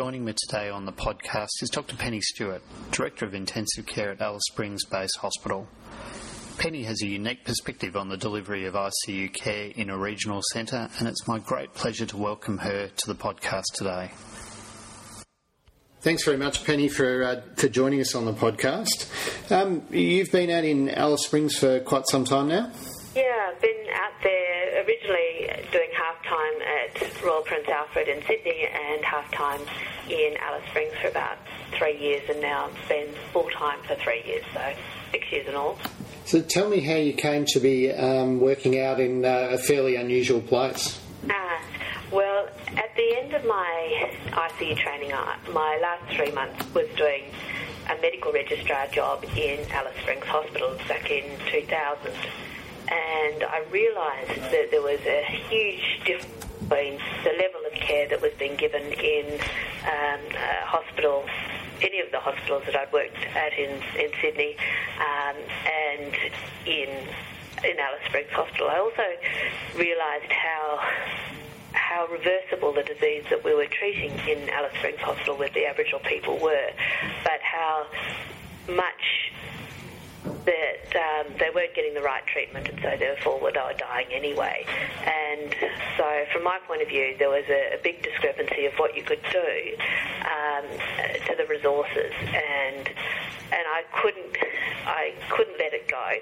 Joining 0.00 0.24
me 0.24 0.32
today 0.46 0.70
on 0.70 0.86
the 0.86 0.94
podcast 0.94 1.60
is 1.60 1.68
Dr. 1.68 1.94
Penny 1.94 2.22
Stewart, 2.22 2.62
Director 2.90 3.26
of 3.26 3.34
Intensive 3.34 3.84
Care 3.84 4.12
at 4.12 4.22
Alice 4.22 4.44
Springs 4.50 4.82
Base 4.86 5.14
Hospital. 5.18 5.68
Penny 6.56 6.84
has 6.84 7.02
a 7.02 7.06
unique 7.06 7.44
perspective 7.44 7.96
on 7.96 8.08
the 8.08 8.16
delivery 8.16 8.64
of 8.64 8.72
ICU 8.72 9.30
care 9.34 9.70
in 9.76 9.90
a 9.90 9.98
regional 9.98 10.40
centre, 10.54 10.88
and 10.98 11.06
it's 11.06 11.28
my 11.28 11.38
great 11.38 11.74
pleasure 11.74 12.06
to 12.06 12.16
welcome 12.16 12.56
her 12.56 12.88
to 12.88 13.06
the 13.08 13.14
podcast 13.14 13.74
today. 13.74 14.10
Thanks 16.00 16.24
very 16.24 16.38
much, 16.38 16.64
Penny, 16.64 16.88
for 16.88 17.22
uh, 17.22 17.42
for 17.56 17.68
joining 17.68 18.00
us 18.00 18.14
on 18.14 18.24
the 18.24 18.32
podcast. 18.32 19.52
Um, 19.52 19.82
you've 19.90 20.32
been 20.32 20.48
out 20.48 20.64
in 20.64 20.88
Alice 20.88 21.26
Springs 21.26 21.58
for 21.58 21.78
quite 21.80 22.08
some 22.08 22.24
time 22.24 22.48
now. 22.48 22.72
Yeah, 23.14 23.50
I've 23.52 23.60
been 23.60 23.84
out 23.92 24.12
there 24.22 24.82
originally 24.82 25.68
doing 25.70 25.90
half 25.94 26.24
time 26.24 26.62
at 26.62 26.94
Royal 27.94 28.04
Prince 28.04 28.08
Alfred 28.08 28.08
in 28.08 28.22
Sydney 28.26 28.66
and 28.66 29.04
half 29.04 29.30
time 29.32 29.60
in 30.08 30.36
Alice 30.40 30.64
Springs 30.70 30.94
for 31.00 31.08
about 31.08 31.38
three 31.72 31.98
years, 31.98 32.22
and 32.28 32.40
now 32.40 32.70
been 32.88 33.08
full 33.32 33.48
time 33.50 33.78
for 33.86 33.94
three 33.96 34.22
years, 34.26 34.44
so 34.52 34.72
six 35.12 35.30
years 35.32 35.48
in 35.48 35.54
all. 35.54 35.78
So 36.24 36.40
tell 36.40 36.68
me 36.68 36.80
how 36.80 36.96
you 36.96 37.12
came 37.12 37.44
to 37.46 37.60
be 37.60 37.92
um, 37.92 38.40
working 38.40 38.78
out 38.78 39.00
in 39.00 39.24
uh, 39.24 39.48
a 39.52 39.58
fairly 39.58 39.96
unusual 39.96 40.40
place. 40.40 41.00
Uh, 41.28 41.32
well, 42.12 42.48
at 42.76 42.94
the 42.96 43.16
end 43.16 43.34
of 43.34 43.44
my 43.44 44.10
ICU 44.26 44.76
training, 44.78 45.12
uh, 45.12 45.36
my 45.52 45.78
last 45.82 46.16
three 46.16 46.30
months 46.32 46.74
was 46.74 46.88
doing 46.96 47.24
a 47.88 48.00
medical 48.00 48.32
registrar 48.32 48.86
job 48.88 49.24
in 49.36 49.58
Alice 49.70 49.96
Springs 50.02 50.24
Hospital 50.26 50.76
back 50.88 51.10
in 51.10 51.24
2000. 51.50 52.12
And 52.92 53.44
I 53.44 53.64
realised 53.70 54.52
that 54.52 54.70
there 54.70 54.82
was 54.82 55.00
a 55.06 55.24
huge 55.48 56.00
difference 56.04 56.49
between 56.70 56.98
the 57.24 57.30
level 57.30 57.60
of 57.66 57.72
care 57.72 58.08
that 58.08 58.22
was 58.22 58.32
being 58.38 58.56
given 58.56 58.82
in 58.82 59.26
um, 59.84 60.20
hospital, 60.64 61.24
any 61.82 62.00
of 62.00 62.10
the 62.12 62.20
hospitals 62.20 62.62
that 62.66 62.76
I'd 62.76 62.92
worked 62.92 63.18
at 63.34 63.52
in, 63.58 63.70
in 63.98 64.10
Sydney 64.22 64.56
um, 64.98 65.36
and 65.66 66.14
in, 66.66 66.88
in 67.64 67.78
Alice 67.78 68.04
Springs 68.06 68.30
Hospital. 68.30 68.68
I 68.68 68.78
also 68.78 69.02
realised 69.76 70.30
how 70.30 70.80
how 71.72 72.06
reversible 72.10 72.72
the 72.72 72.82
disease 72.82 73.22
that 73.30 73.44
we 73.44 73.54
were 73.54 73.66
treating 73.66 74.10
in 74.28 74.48
Alice 74.50 74.72
Springs 74.78 74.98
Hospital 75.00 75.36
with 75.36 75.52
the 75.54 75.66
Aboriginal 75.66 76.00
people 76.00 76.36
were, 76.38 76.70
but 77.22 77.40
how 77.42 77.86
much 78.68 79.30
that 80.24 80.96
um, 80.96 81.32
they 81.38 81.50
weren't 81.54 81.74
getting 81.74 81.94
the 81.94 82.02
right 82.02 82.26
treatment 82.26 82.68
and 82.68 82.78
so 82.80 82.96
therefore 82.98 83.38
they 83.52 83.60
were 83.60 83.72
dying 83.78 84.06
anyway. 84.12 84.64
And 85.04 85.54
so 85.96 86.24
from 86.32 86.44
my 86.44 86.58
point 86.66 86.82
of 86.82 86.88
view, 86.88 87.14
there 87.18 87.30
was 87.30 87.44
a, 87.48 87.74
a 87.74 87.78
big 87.82 88.02
discrepancy 88.02 88.66
of 88.66 88.74
what 88.74 88.96
you 88.96 89.02
could 89.02 89.22
do 89.30 89.76
um, 90.24 90.64
to 91.26 91.34
the 91.36 91.46
resources 91.46 92.12
and 92.20 92.88
and 93.52 93.66
I 93.66 93.82
couldn't 94.00 94.36
I 94.86 95.12
couldn't 95.28 95.58
let 95.58 95.72
it 95.74 95.88
go. 95.88 96.12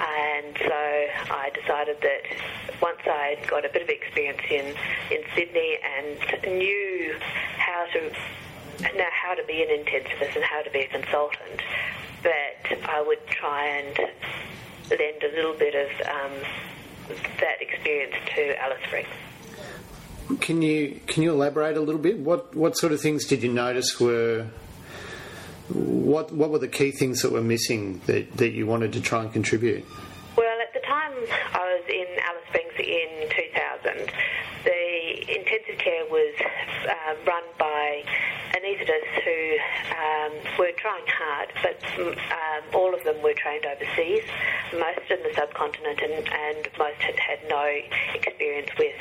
And 0.00 0.56
so 0.58 0.74
I 1.32 1.50
decided 1.54 2.00
that 2.02 2.22
once 2.82 3.00
I 3.06 3.38
got 3.46 3.64
a 3.64 3.68
bit 3.68 3.82
of 3.82 3.88
experience 3.88 4.42
in, 4.50 4.74
in 5.10 5.22
Sydney 5.34 5.78
and 5.82 6.58
knew 6.58 7.14
how 7.56 7.86
to 7.92 8.10
know 8.96 9.10
how 9.12 9.34
to 9.34 9.44
be 9.44 9.62
an 9.62 9.68
intensivist 9.68 10.34
and 10.34 10.44
how 10.44 10.62
to 10.62 10.70
be 10.70 10.80
a 10.80 10.88
consultant, 10.88 11.62
that 12.24 12.88
I 12.88 13.00
would 13.00 13.24
try 13.28 13.66
and 13.66 13.98
lend 14.90 15.22
a 15.22 15.34
little 15.34 15.54
bit 15.54 15.74
of 15.74 16.06
um, 16.06 16.32
that 17.40 17.60
experience 17.60 18.14
to 18.34 18.60
Alice 18.60 18.78
Springs. 18.86 19.08
Can 20.40 20.62
you 20.62 21.00
can 21.06 21.22
you 21.22 21.32
elaborate 21.32 21.76
a 21.76 21.80
little 21.80 22.00
bit? 22.00 22.18
What 22.18 22.54
what 22.54 22.76
sort 22.76 22.92
of 22.92 23.00
things 23.00 23.26
did 23.26 23.42
you 23.42 23.52
notice 23.52 24.00
were 24.00 24.46
what 25.68 26.32
what 26.32 26.50
were 26.50 26.58
the 26.58 26.68
key 26.68 26.92
things 26.92 27.22
that 27.22 27.32
were 27.32 27.42
missing 27.42 28.00
that, 28.06 28.36
that 28.38 28.52
you 28.52 28.66
wanted 28.66 28.94
to 28.94 29.00
try 29.00 29.22
and 29.22 29.32
contribute? 29.32 29.84
Well, 30.36 30.60
at 30.60 30.72
the 30.72 30.80
time 30.80 31.12
I 31.52 31.78
was 31.78 31.84
in 31.88 32.06
Alice 32.24 32.44
Springs 32.48 32.72
in 32.78 33.28
2000, 33.30 34.12
the 34.64 35.38
intensive 35.38 35.78
care 35.78 36.04
was 36.06 36.34
uh, 36.88 37.14
run 37.26 37.44
by 37.58 38.02
anaesthetists 38.64 39.22
who 39.24 39.58
um, 39.94 40.32
were 40.58 40.72
trying 40.76 41.04
hard, 41.06 41.48
but 41.62 41.78
um, 41.98 42.64
all 42.74 42.94
of 42.94 43.04
them 43.04 43.20
were 43.22 43.34
trained 43.34 43.66
overseas, 43.66 44.22
most 44.72 45.10
in 45.10 45.22
the 45.22 45.32
subcontinent, 45.34 46.00
and, 46.00 46.28
and 46.28 46.68
most 46.78 46.96
had 47.00 47.18
had 47.18 47.38
no 47.48 47.78
experience 48.14 48.70
with 48.78 48.94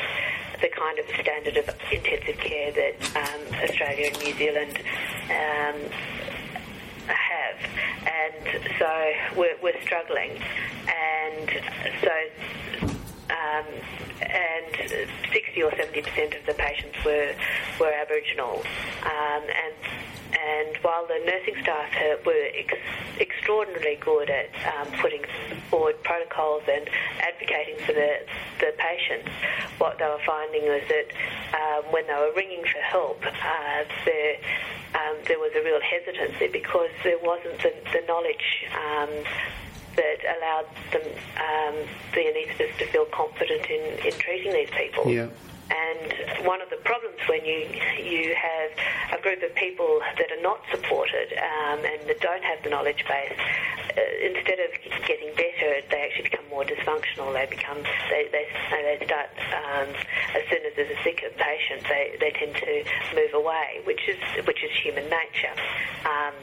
the 0.62 0.70
kind 0.70 1.00
of 1.00 1.06
standard 1.20 1.58
of 1.58 1.70
intensive 1.92 2.38
care 2.38 2.72
that 2.72 2.96
um, 3.16 3.70
Australia 3.70 4.10
and 4.14 4.24
New 4.24 4.34
Zealand 4.34 4.78
um, 5.30 5.92
have, 7.08 7.58
and 8.06 8.64
so 8.80 9.14
we're, 9.38 9.56
we're 9.62 9.82
struggling, 9.82 10.32
and 10.88 11.50
so. 12.02 12.12
Um, 13.54 13.66
and 14.22 15.10
60 15.32 15.64
or 15.64 15.72
70 15.76 16.02
percent 16.02 16.34
of 16.36 16.46
the 16.46 16.54
patients 16.54 16.98
were 17.06 17.34
were 17.80 17.92
Aboriginal, 17.92 18.64
um, 19.04 19.44
and 19.44 19.76
and 20.34 20.78
while 20.82 21.06
the 21.08 21.20
nursing 21.26 21.56
staff 21.62 21.90
were 22.26 22.50
ex- 22.56 22.74
extraordinarily 23.20 23.98
good 24.02 24.30
at 24.30 24.50
um, 24.74 24.88
putting 25.00 25.22
forward 25.70 26.02
protocols 26.04 26.64
and 26.72 26.90
advocating 27.20 27.78
for 27.86 27.94
the, 27.94 28.18
the 28.60 28.74
patients, 28.78 29.30
what 29.78 29.98
they 30.00 30.06
were 30.06 30.22
finding 30.26 30.64
was 30.64 30.82
that 30.90 31.08
um, 31.54 31.92
when 31.92 32.06
they 32.08 32.14
were 32.14 32.34
ringing 32.36 32.64
for 32.64 32.80
help, 32.80 33.24
uh, 33.26 33.84
there, 34.06 34.36
um, 34.96 35.18
there 35.28 35.40
was 35.40 35.52
a 35.56 35.64
real 35.64 35.80
hesitancy 35.82 36.48
because 36.48 36.90
there 37.04 37.20
wasn't 37.22 37.58
the, 37.62 37.74
the 37.94 38.02
knowledge 38.08 38.66
um, 38.74 39.10
that 39.96 40.20
allowed 40.38 40.68
them, 40.92 41.06
um, 41.38 41.76
the 42.14 42.22
anaesthetists 42.22 42.78
to 42.80 42.86
feel 42.88 43.06
confident 43.06 43.66
in, 43.70 43.84
in 44.06 44.14
treating 44.20 44.54
these 44.54 44.70
people. 44.72 45.10
Yeah. 45.10 45.28
And 45.72 46.46
one 46.46 46.62
of 46.62 46.70
the 46.70 46.76
problems 46.84 47.18
when 47.28 47.46
you 47.46 47.66
you 47.98 48.36
have 48.36 49.18
a 49.18 49.22
group 49.22 49.42
of 49.42 49.56
people 49.56 50.02
that 50.18 50.30
are 50.30 50.42
not 50.42 50.60
supported 50.70 51.34
um, 51.34 51.80
and 51.80 52.08
that 52.08 52.20
don't 52.20 52.44
have 52.44 52.62
the 52.64 52.70
knowledge 52.70 53.04
base, 53.08 53.40
uh, 53.98 54.02
instead 54.22 54.60
of 54.60 54.70
getting 55.08 55.32
better, 55.34 55.82
they 55.90 56.02
actually 56.04 56.30
become 56.30 56.46
more 56.50 56.66
dysfunctional. 56.66 57.34
They 57.34 57.48
become 57.50 57.78
they 58.10 58.28
they, 58.32 58.46
they 58.72 59.06
start 59.06 59.30
um, 59.56 59.88
as 60.36 60.44
soon 60.50 60.66
as 60.68 60.76
there's 60.76 60.92
a 60.92 61.02
sick 61.02 61.24
patient, 61.38 61.84
they, 61.88 62.18
they 62.20 62.32
tend 62.32 62.56
to 62.56 62.84
move 63.16 63.34
away, 63.34 63.82
which 63.86 64.02
is 64.08 64.20
which 64.46 64.64
is 64.64 64.72
human 64.84 65.06
nature. 65.06 65.56
Um, 66.06 66.34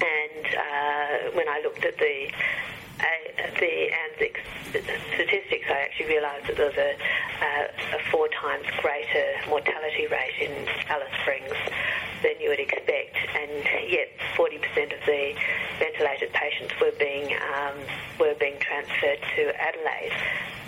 and 0.00 0.46
uh, 0.46 1.30
when 1.34 1.48
I 1.48 1.60
looked 1.62 1.84
at 1.84 1.98
the 1.98 2.30
uh, 2.98 3.04
the 3.60 3.90
ANZIC 3.94 4.34
statistics, 5.14 5.66
I 5.70 5.86
actually 5.86 6.06
realised 6.06 6.48
that 6.48 6.56
there 6.56 6.66
was 6.66 6.76
a, 6.76 6.94
uh, 6.94 7.96
a, 7.96 8.10
four 8.10 8.26
times 8.28 8.66
greater 8.82 9.26
mortality 9.48 10.06
rate 10.10 10.34
in 10.40 10.50
Alice 10.90 11.14
Springs 11.22 11.54
than 12.22 12.34
you 12.40 12.50
would 12.50 12.58
expect, 12.58 13.14
and 13.38 13.62
yet 13.86 14.10
40% 14.34 14.58
of 14.90 15.00
the 15.06 15.34
ventilated 15.78 16.32
patients 16.32 16.74
were 16.80 16.92
being 16.98 17.38
um, 17.54 17.78
were 18.18 18.34
being 18.40 18.58
transferred 18.58 19.22
to 19.36 19.42
Adelaide, 19.54 20.12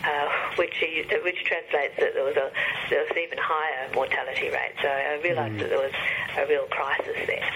uh, 0.05 0.29
which 0.55 0.79
which 1.25 1.45
translates 1.45 1.99
that 1.99 2.15
there 2.15 2.25
was 2.25 2.37
a 2.37 2.51
there 2.91 3.03
was 3.03 3.11
even 3.19 3.39
higher 3.43 3.91
mortality 3.93 4.49
rate. 4.51 4.79
So 4.81 4.89
I 4.89 5.19
realised 5.23 5.55
mm. 5.55 5.61
that 5.61 5.71
there 5.71 5.83
was 5.83 5.95
a 6.39 6.47
real 6.47 6.67
crisis 6.71 7.19
there. 7.27 7.51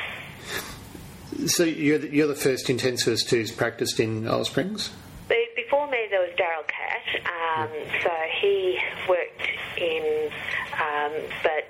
So 1.46 1.64
you're 1.64 1.98
the, 1.98 2.10
you're 2.12 2.26
the 2.26 2.34
first 2.34 2.66
intensivist 2.66 3.30
who's 3.30 3.50
practiced 3.50 4.00
in 4.00 4.26
Alice 4.26 4.48
Springs? 4.48 4.90
Before 5.56 5.90
me, 5.90 6.06
there 6.10 6.20
was 6.20 6.30
Daryl 6.36 6.66
Cash. 6.68 7.20
Um, 7.26 7.70
so 8.02 8.10
he 8.40 8.78
worked 9.08 9.42
in, 9.78 10.30
um, 10.74 11.12
but 11.42 11.68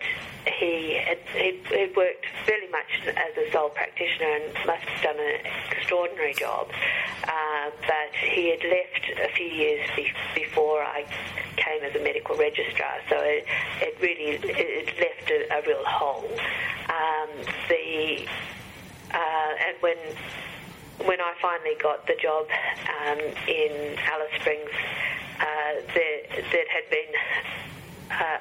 he 0.58 0.94
had 0.94 1.19
he, 1.32 1.61
he 1.69 1.93
worked 1.96 2.26
fairly 2.44 2.69
much 2.70 3.06
as 3.06 3.37
a 3.37 3.50
sole 3.52 3.70
practitioner 3.70 4.28
and 4.28 4.55
must 4.66 4.82
have 4.82 5.02
done 5.02 5.16
an 5.19 5.40
extraordinary 5.70 6.34
job. 6.34 6.70
Uh, 7.22 7.70
but 7.81 8.14
he 8.20 8.50
had 8.50 8.62
left 8.64 9.20
a 9.20 9.34
few 9.34 9.46
years 9.46 9.88
be- 9.96 10.12
before 10.34 10.82
I 10.82 11.06
came 11.56 11.82
as 11.84 11.94
a 11.94 12.02
medical 12.02 12.37
registrar, 12.37 12.96
so 13.08 13.17
it, 13.20 13.46
it 13.81 13.96
really 14.00 14.37
it 14.37 14.87
left 14.99 15.31
a, 15.31 15.58
a 15.58 15.62
real 15.67 15.84
hole. 15.84 16.28
Um, 16.88 17.31
the 17.69 18.26
and 19.58 19.76
when 19.80 19.96
when 21.06 21.20
I 21.20 21.34
finally 21.42 21.74
got 21.82 22.06
the 22.06 22.14
job 22.14 22.46
um, 23.02 23.18
in 23.48 23.98
Alice 23.98 24.30
Springs, 24.40 24.70
uh, 25.40 25.82
there, 25.92 26.20
there 26.52 26.68
had 26.70 26.88
been 26.88 27.10
uh, 28.10 28.38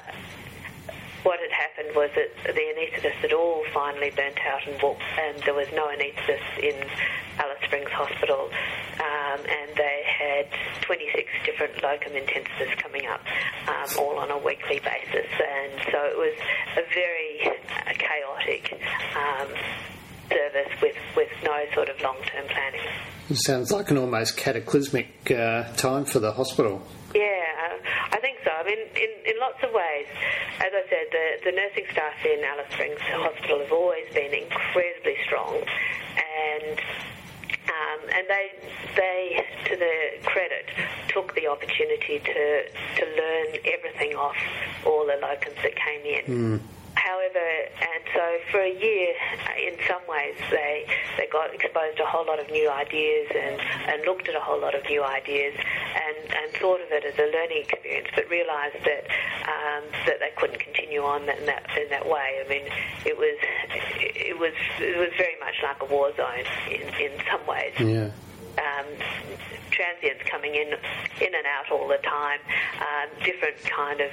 what 1.24 1.40
had 1.40 1.52
happened 1.52 1.96
was 1.96 2.12
that 2.16 2.54
the 2.54 2.62
anaesthetists 2.62 3.24
had 3.24 3.34
all 3.34 3.64
finally 3.74 4.12
burnt 4.12 4.38
out 4.46 4.68
and 4.68 4.80
walked, 4.82 5.02
and 5.18 5.42
there 5.44 5.54
was 5.54 5.68
no 5.74 5.88
anaesthetist 5.88 6.60
in 6.60 6.76
Alice 7.40 7.58
Springs 7.64 7.90
Hospital, 7.90 8.52
um, 9.00 9.40
and 9.40 9.76
they 9.76 10.04
had 10.06 10.48
26 10.82 11.32
different 11.46 11.82
locum 11.82 12.12
intensivists 12.14 12.78
coming 12.78 13.08
up, 13.08 13.22
um, 13.68 13.88
all 13.98 14.20
on 14.20 14.30
a 14.32 14.38
weekly 14.38 14.80
basis, 14.80 15.32
and 15.40 15.72
so 15.92 16.04
it 16.06 16.18
was 16.18 16.36
a 16.78 16.84
very 16.94 17.48
uh, 17.48 17.94
chaotic 17.98 18.24
chaotic 18.44 18.80
um, 19.16 19.48
service 20.34 20.82
with, 20.82 20.96
with 21.16 21.30
no 21.44 21.64
sort 21.74 21.90
of 21.90 22.02
long 22.02 22.18
term 22.26 22.48
planning. 22.48 22.82
It 23.30 23.38
sounds 23.38 23.72
like 23.72 23.90
an 23.92 23.98
almost 23.98 24.36
cataclysmic 24.36 25.32
uh, 25.32 25.72
time 25.76 26.06
for 26.06 26.20
the 26.20 26.32
hospital. 26.34 26.82
Yeah, 27.16 27.22
uh, 27.22 27.78
I 28.12 28.20
think 28.20 28.40
so. 28.44 28.52
I 28.52 28.64
mean, 28.66 28.80
in, 28.96 29.34
in 29.34 29.40
lots 29.40 29.64
of 29.64 29.72
ways, 29.72 30.08
as 30.60 30.72
I 30.74 30.84
said, 30.90 31.06
the, 31.12 31.26
the 31.46 31.52
nursing 31.52 31.86
staff 31.92 32.14
in 32.26 32.44
Alice 32.44 32.68
Springs 32.74 33.00
Hospital 33.02 33.60
have 33.60 33.72
always 33.72 34.12
been 34.14 34.34
incredibly 34.34 35.16
strong, 35.26 35.62
and 36.18 36.80
um, 37.70 38.00
and 38.12 38.28
they 38.28 38.52
they, 38.96 39.46
to 39.70 39.78
their 39.78 40.20
credit, 40.26 40.66
took 41.08 41.34
the 41.36 41.48
opportunity 41.48 42.20
to 42.20 42.66
to 42.98 43.06
learn 43.06 43.58
everything 43.66 44.16
off 44.16 44.36
all 44.86 45.06
the 45.06 45.14
locums 45.22 45.62
that 45.62 45.76
came 45.76 46.02
in. 46.06 46.26
Mm. 46.26 46.62
However, 47.04 47.44
and 47.84 48.04
so 48.16 48.24
for 48.50 48.62
a 48.62 48.72
year, 48.72 49.14
in 49.60 49.76
some 49.88 50.02
ways, 50.08 50.36
they 50.50 50.86
they 51.18 51.28
got 51.28 51.54
exposed 51.54 51.98
to 51.98 52.04
a 52.04 52.08
whole 52.08 52.26
lot 52.26 52.40
of 52.40 52.50
new 52.50 52.70
ideas 52.72 53.28
and, 53.36 53.60
and 53.92 54.06
looked 54.06 54.30
at 54.30 54.36
a 54.36 54.40
whole 54.40 54.62
lot 54.62 54.74
of 54.74 54.84
new 54.88 55.04
ideas 55.04 55.54
and, 55.60 56.34
and 56.34 56.54
thought 56.54 56.80
of 56.80 56.88
it 56.92 57.04
as 57.04 57.20
a 57.20 57.28
learning 57.28 57.66
experience, 57.68 58.08
but 58.16 58.30
realised 58.30 58.80
that 58.86 59.04
um, 59.44 59.84
that 60.06 60.20
they 60.20 60.32
couldn't 60.38 60.60
continue 60.60 61.04
on 61.04 61.22
in 61.24 61.46
that 61.46 61.68
in 61.76 61.90
that 61.90 62.08
way. 62.08 62.40
I 62.40 62.48
mean, 62.48 62.66
it 63.06 63.18
was 63.18 63.38
it 64.08 64.40
was 64.40 64.54
it 64.80 64.98
was 64.98 65.12
very 65.18 65.38
much 65.42 65.56
like 65.62 65.82
a 65.82 65.94
war 65.94 66.16
zone 66.16 66.48
in 66.72 66.88
in 67.04 67.12
some 67.30 67.46
ways. 67.46 67.74
Yeah 67.80 68.12
um, 68.58 68.86
transients 69.84 70.24
coming 70.30 70.56
in 70.56 70.68
in 70.68 71.36
and 71.36 71.46
out 71.46 71.72
all 71.72 71.88
the 71.88 71.98
time, 71.98 72.40
um, 72.80 73.10
different 73.24 73.58
kind 73.64 74.02
of 74.02 74.12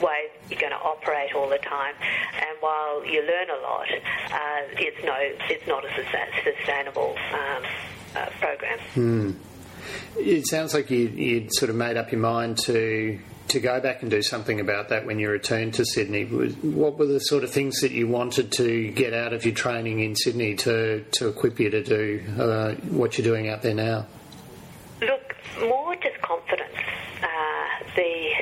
ways 0.00 0.30
you're 0.50 0.60
going 0.60 0.72
to 0.72 0.78
operate 0.78 1.34
all 1.34 1.48
the 1.48 1.58
time. 1.58 1.94
And 2.34 2.56
while 2.60 3.04
you 3.04 3.20
learn 3.22 3.50
a 3.50 3.62
lot, 3.62 3.88
uh, 3.90 4.82
it's 4.82 5.04
no, 5.04 5.14
it's 5.18 5.66
not 5.66 5.84
a 5.84 5.90
sustainable 6.44 7.16
um, 7.32 7.62
uh, 8.16 8.26
program. 8.40 8.78
Hmm. 8.94 9.30
It 10.16 10.46
sounds 10.46 10.74
like 10.74 10.90
you, 10.90 11.08
you'd 11.08 11.52
sort 11.54 11.70
of 11.70 11.76
made 11.76 11.96
up 11.96 12.12
your 12.12 12.20
mind 12.20 12.58
to 12.58 13.18
to 13.48 13.60
go 13.60 13.80
back 13.80 14.00
and 14.00 14.10
do 14.10 14.22
something 14.22 14.60
about 14.60 14.88
that 14.88 15.04
when 15.04 15.18
you 15.18 15.28
returned 15.28 15.74
to 15.74 15.84
Sydney. 15.84 16.24
What 16.24 16.96
were 16.96 17.06
the 17.06 17.18
sort 17.18 17.44
of 17.44 17.50
things 17.50 17.80
that 17.80 17.90
you 17.90 18.08
wanted 18.08 18.50
to 18.52 18.90
get 18.92 19.12
out 19.12 19.34
of 19.34 19.44
your 19.44 19.54
training 19.54 20.00
in 20.00 20.16
Sydney 20.16 20.54
to, 20.54 21.02
to 21.02 21.28
equip 21.28 21.60
you 21.60 21.68
to 21.68 21.82
do 21.82 22.22
uh, 22.38 22.74
what 22.88 23.18
you're 23.18 23.26
doing 23.26 23.50
out 23.50 23.60
there 23.60 23.74
now? 23.74 24.06
More 25.60 25.94
just 25.96 26.20
confidence. 26.22 26.74
Uh, 27.22 27.84
the 27.96 28.32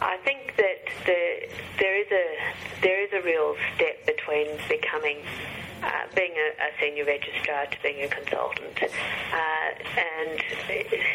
I 0.00 0.16
think 0.24 0.56
that 0.56 0.80
the, 1.04 1.48
there 1.78 1.96
is 2.00 2.08
a 2.10 2.80
there 2.80 3.04
is 3.04 3.12
a 3.12 3.20
real 3.22 3.54
step 3.74 4.06
between 4.06 4.48
becoming 4.68 5.18
uh, 5.82 6.08
being 6.14 6.32
a, 6.32 6.48
a, 6.56 6.68
senior 6.80 7.04
registrar 7.04 7.66
to 7.66 7.76
being 7.82 8.02
a 8.04 8.08
consultant, 8.08 8.82
uh, 8.82 9.70
and 9.96 10.42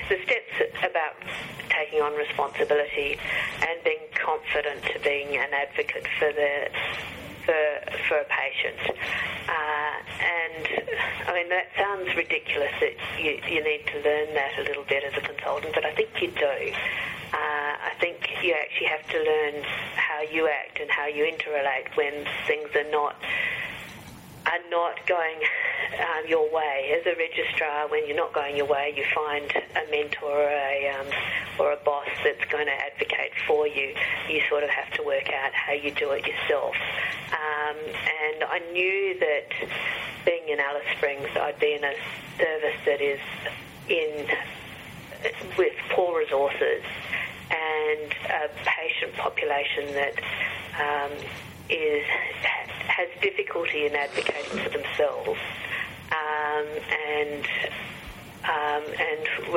the 0.10 0.18
steps 0.24 0.78
about 0.80 1.18
taking 1.70 2.02
on 2.02 2.14
responsibility 2.14 3.18
and 3.62 3.84
being 3.84 4.02
confident 4.14 4.84
to 4.84 5.00
being 5.00 5.36
an 5.38 5.54
advocate 5.54 6.06
for 6.20 6.32
the 6.32 6.70
for, 7.46 7.98
for 8.08 8.18
a 8.18 8.26
patient. 8.26 8.98
Uh, 9.48 9.85
and 10.26 10.68
I 11.28 11.34
mean, 11.34 11.50
that 11.50 11.68
sounds 11.78 12.16
ridiculous 12.16 12.72
that 12.82 12.98
you, 13.22 13.40
you 13.48 13.64
need 13.64 13.86
to 13.94 14.02
learn 14.02 14.34
that 14.34 14.58
a 14.58 14.64
little 14.64 14.84
bit 14.84 15.04
as 15.04 15.14
a 15.18 15.22
consultant, 15.22 15.74
but 15.76 15.86
I 15.86 15.94
think 15.94 16.10
you 16.22 16.32
do. 16.32 16.58
Uh, 17.34 17.74
I 17.78 17.92
think 18.00 18.30
you 18.42 18.54
actually 18.54 18.88
have 18.88 19.06
to 19.10 19.18
learn 19.18 19.64
how 19.96 20.22
you 20.22 20.48
act 20.48 20.80
and 20.80 20.90
how 20.90 21.08
you 21.08 21.26
interrelate 21.26 21.96
when 21.96 22.26
things 22.48 22.70
are 22.76 22.90
not 22.92 23.16
are 24.46 24.70
not 24.70 25.06
going 25.08 25.42
um, 26.00 26.28
your 26.28 26.52
way. 26.54 26.98
As 27.00 27.06
a 27.06 27.16
registrar, 27.18 27.88
when 27.88 28.08
you're 28.08 28.18
not 28.18 28.34
going 28.34 28.56
your 28.56 28.68
way, 28.68 28.94
you 28.96 29.04
find 29.14 29.46
a 29.76 29.90
mentor 29.92 30.30
or 30.30 30.50
a, 30.50 30.90
um, 31.00 31.08
or 31.60 31.72
a 31.72 31.78
boss 31.78 32.08
that's 32.24 32.46
going 32.52 32.66
to 32.66 32.74
advocate 32.74 33.32
for 33.48 33.68
you. 33.68 33.94
You 34.30 34.42
sort 34.50 34.64
of 34.64 34.70
have 34.70 34.92
to 34.94 35.04
work 35.04 35.30
out 35.34 35.54
how 35.54 35.74
you 35.74 35.92
do 35.92 36.12
it 36.12 36.26
yourself. 36.26 36.76
Um, 37.32 37.78
and 37.86 38.44
I 38.44 38.60
knew 38.72 39.20
that 39.20 39.70
being 40.26 40.50
in 40.50 40.60
Alice 40.60 40.86
Springs, 40.98 41.30
I'd 41.40 41.60
be 41.60 41.74
in 41.74 41.84
a 41.84 41.94
service 42.38 42.80
that 42.86 43.02
is 43.02 43.20
in 43.90 44.28
with 45.58 45.74
poor 45.92 46.20
resources 46.20 46.84
and 47.50 48.12
a 48.30 48.50
patient 48.66 49.14
population 49.16 49.94
that 49.94 50.14
um, 50.80 51.12
is 51.70 52.04
has 52.88 53.10
difficulty 53.22 53.86
in 53.86 53.96
advocating 53.96 54.60
for 54.60 54.70
themselves, 54.70 55.40
um, 56.12 56.66
and 57.10 57.46
um, 58.46 58.84
and 59.00 59.54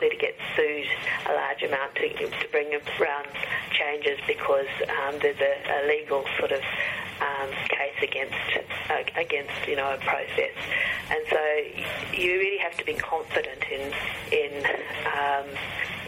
we're 0.00 0.10
to 0.10 0.16
get 0.16 0.34
sued 0.56 0.86
a 1.26 1.32
large 1.32 1.62
amount 1.62 1.94
to, 1.96 2.08
to 2.08 2.48
bring 2.50 2.68
around 3.00 3.26
changes 3.72 4.18
because 4.26 4.66
um, 4.88 5.18
there's 5.20 5.40
a, 5.40 5.54
a, 5.70 5.88
legal 5.88 6.24
sort 6.38 6.52
of 6.52 6.62
um, 7.20 7.50
case 7.68 7.98
against 8.02 8.34
against 9.38 9.68
you 9.68 9.76
know 9.76 9.92
a 9.92 9.98
process, 9.98 10.54
and 11.10 11.20
so 11.30 11.40
you 12.16 12.32
really 12.38 12.58
have 12.58 12.76
to 12.78 12.84
be 12.84 12.94
confident 12.94 13.62
in 13.70 13.92
in 14.32 14.64
um, 15.06 15.46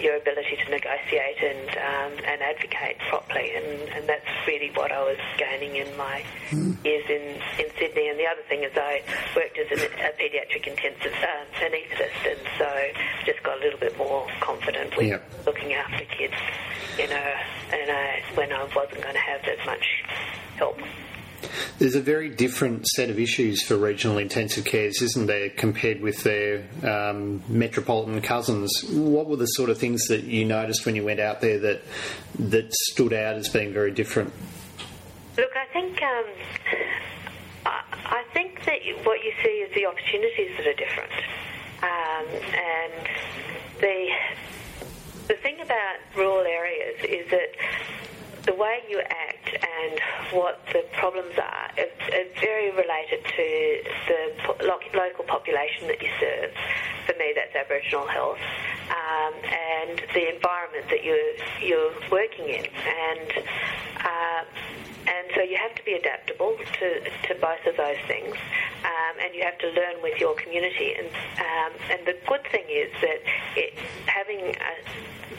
your 0.01 0.17
ability 0.17 0.57
to 0.65 0.71
negotiate 0.71 1.39
and 1.43 1.69
um, 1.71 2.13
and 2.27 2.43
advocate 2.43 2.99
properly, 3.09 3.55
and, 3.55 3.89
and 3.91 4.09
that's 4.09 4.27
really 4.47 4.71
what 4.75 4.91
I 4.93 5.01
was 5.01 5.19
gaining 5.39 5.77
in 5.77 5.97
my 5.97 6.25
mm. 6.51 6.85
years 6.85 7.05
in, 7.09 7.41
in 7.63 7.71
Sydney. 7.79 8.09
And 8.09 8.19
the 8.19 8.27
other 8.27 8.43
thing 8.49 8.63
is 8.65 8.73
I 8.77 9.03
worked 9.37 9.59
as 9.59 9.71
a, 9.71 9.85
a 9.85 10.13
paediatric 10.17 10.67
intensive 10.67 11.15
uh, 11.23 11.65
anaesthetist, 11.65 12.31
and 12.31 12.41
so 12.59 12.69
just 13.27 13.43
got 13.43 13.59
a 13.59 13.61
little 13.61 13.81
bit 13.81 13.97
more 13.99 14.27
confident 14.41 14.97
with 14.97 15.09
yep. 15.09 15.31
looking 15.47 15.75
after 15.75 16.05
kids, 16.07 16.35
you 16.99 17.09
know, 17.09 17.35
and 17.73 17.91
I, 17.91 18.23
when 18.35 18.53
I 18.53 18.65
wasn't 18.75 19.03
going 19.03 19.15
to 19.15 19.21
have 19.21 19.45
as 19.45 19.67
much 19.67 20.03
help. 20.57 20.79
There's 21.79 21.95
a 21.95 22.01
very 22.01 22.29
different 22.29 22.87
set 22.87 23.11
of 23.11 23.19
issues 23.19 23.63
for 23.63 23.77
regional 23.77 24.19
intensive 24.19 24.65
cares, 24.65 25.01
isn't 25.01 25.27
there, 25.27 25.51
compared 25.51 26.01
with 26.01 26.23
their 26.23 26.65
um, 26.83 27.43
metropolitan 27.49 28.21
cousins? 28.21 28.85
What 28.91 29.27
were 29.27 29.37
the 29.37 29.47
sort 29.47 29.71
of 29.71 29.79
things 29.79 30.07
that 30.09 30.25
you 30.25 30.45
noticed 30.45 30.85
when 30.87 30.95
you 30.95 31.05
went 31.05 31.21
out 31.21 31.41
there 31.41 31.59
that 31.59 31.83
that 32.39 32.73
stood 32.73 33.13
out 33.13 33.37
as 33.37 33.49
being 33.49 33.73
very 33.73 33.91
different? 33.91 34.33
Look, 35.37 35.51
I 35.57 35.73
think 35.73 36.03
um, 36.03 36.25
I, 37.65 38.25
think 38.35 38.65
that 38.65 38.81
what 39.05 39.23
you 39.25 39.33
see 39.43 39.49
is 39.49 39.75
the 39.75 39.87
opportunities 39.87 40.51
that 40.57 40.67
are 40.67 40.75
different, 40.75 41.13
um, 41.83 42.27
and 42.55 43.09
the 43.81 44.09
the 45.29 45.35
thing 45.35 45.61
about 45.61 45.97
rural 46.17 46.45
areas 46.45 46.99
is 47.05 47.31
that 47.31 47.51
the 48.45 48.55
way 48.55 48.81
you 48.89 49.01
act 49.01 49.49
and 49.53 50.01
what 50.33 50.61
the 50.73 50.85
problems 50.93 51.37
are 51.39 51.71
is, 51.77 51.91
is 52.09 52.33
very 52.41 52.71
related 52.71 53.25
to 53.25 53.83
the 54.09 54.67
local 54.95 55.25
population 55.25 55.87
that 55.89 56.01
you 56.03 56.09
serve. 56.19 56.51
For 57.07 57.15
me, 57.19 57.33
that's 57.35 57.55
Aboriginal 57.55 58.07
health 58.07 58.39
um, 58.91 59.35
and 59.45 60.03
the 60.15 60.35
environment 60.35 60.87
that 60.91 61.05
you're 61.05 61.35
you're 61.61 61.93
working 62.11 62.49
in, 62.49 62.67
and 62.67 63.33
uh, 63.99 64.45
and 65.07 65.27
so 65.35 65.43
you 65.43 65.57
have 65.57 65.75
to 65.75 65.85
be 65.85 65.95
adaptable 65.95 66.57
to, 66.79 67.01
to 67.29 67.35
both 67.41 67.65
of 67.67 67.77
those 67.77 68.01
things, 68.07 68.35
um, 68.85 69.15
and 69.25 69.35
you 69.35 69.43
have 69.43 69.59
to 69.59 69.69
learn 69.69 70.03
with 70.03 70.19
your 70.21 70.35
community. 70.35 70.95
And 70.99 71.09
um, 71.39 71.73
and 71.91 72.07
the 72.07 72.17
good 72.29 72.45
thing 72.51 72.65
is 72.69 72.91
that 73.01 73.21
it, 73.57 73.75
having 74.07 74.57
a, 74.57 74.75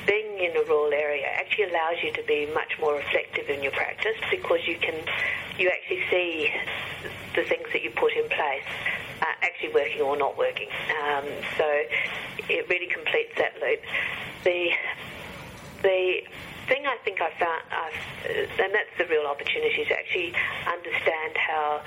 being 0.06 0.40
in 0.40 0.58
a 0.58 0.64
rural 0.68 0.94
area 0.94 1.28
actually 1.36 1.66
allows 1.66 1.98
you 2.04 2.12
to 2.14 2.24
be 2.24 2.48
much 2.54 2.80
more 2.80 2.96
reflective 2.96 3.50
in 3.50 3.62
your 3.62 3.72
practice 3.72 4.18
because 4.30 4.60
you 4.66 4.78
can 4.78 4.96
you 5.60 5.70
actually 5.70 6.02
see 6.10 6.50
the 7.36 7.44
things 7.44 7.68
that 7.74 7.84
you 7.84 7.92
put 7.92 8.12
in 8.14 8.28
place 8.30 8.66
are 9.22 9.36
actually 9.42 9.74
working 9.74 10.02
or 10.02 10.18
not 10.18 10.38
working. 10.38 10.68
Um, 11.04 11.26
so 11.58 11.66
it 12.50 12.68
really 12.70 12.88
completes 12.88 13.34
that 13.38 13.54
loop. 13.62 13.80
The 14.44 14.72
the 15.84 16.22
thing 16.72 16.88
I 16.88 16.96
think 17.04 17.20
I 17.20 17.30
found, 17.36 17.62
I've, 17.68 18.00
and 18.64 18.72
that's 18.74 18.96
the 18.98 19.06
real 19.12 19.28
opportunity 19.28 19.84
to 19.84 19.92
actually 19.92 20.32
understand 20.64 21.36
how, 21.36 21.82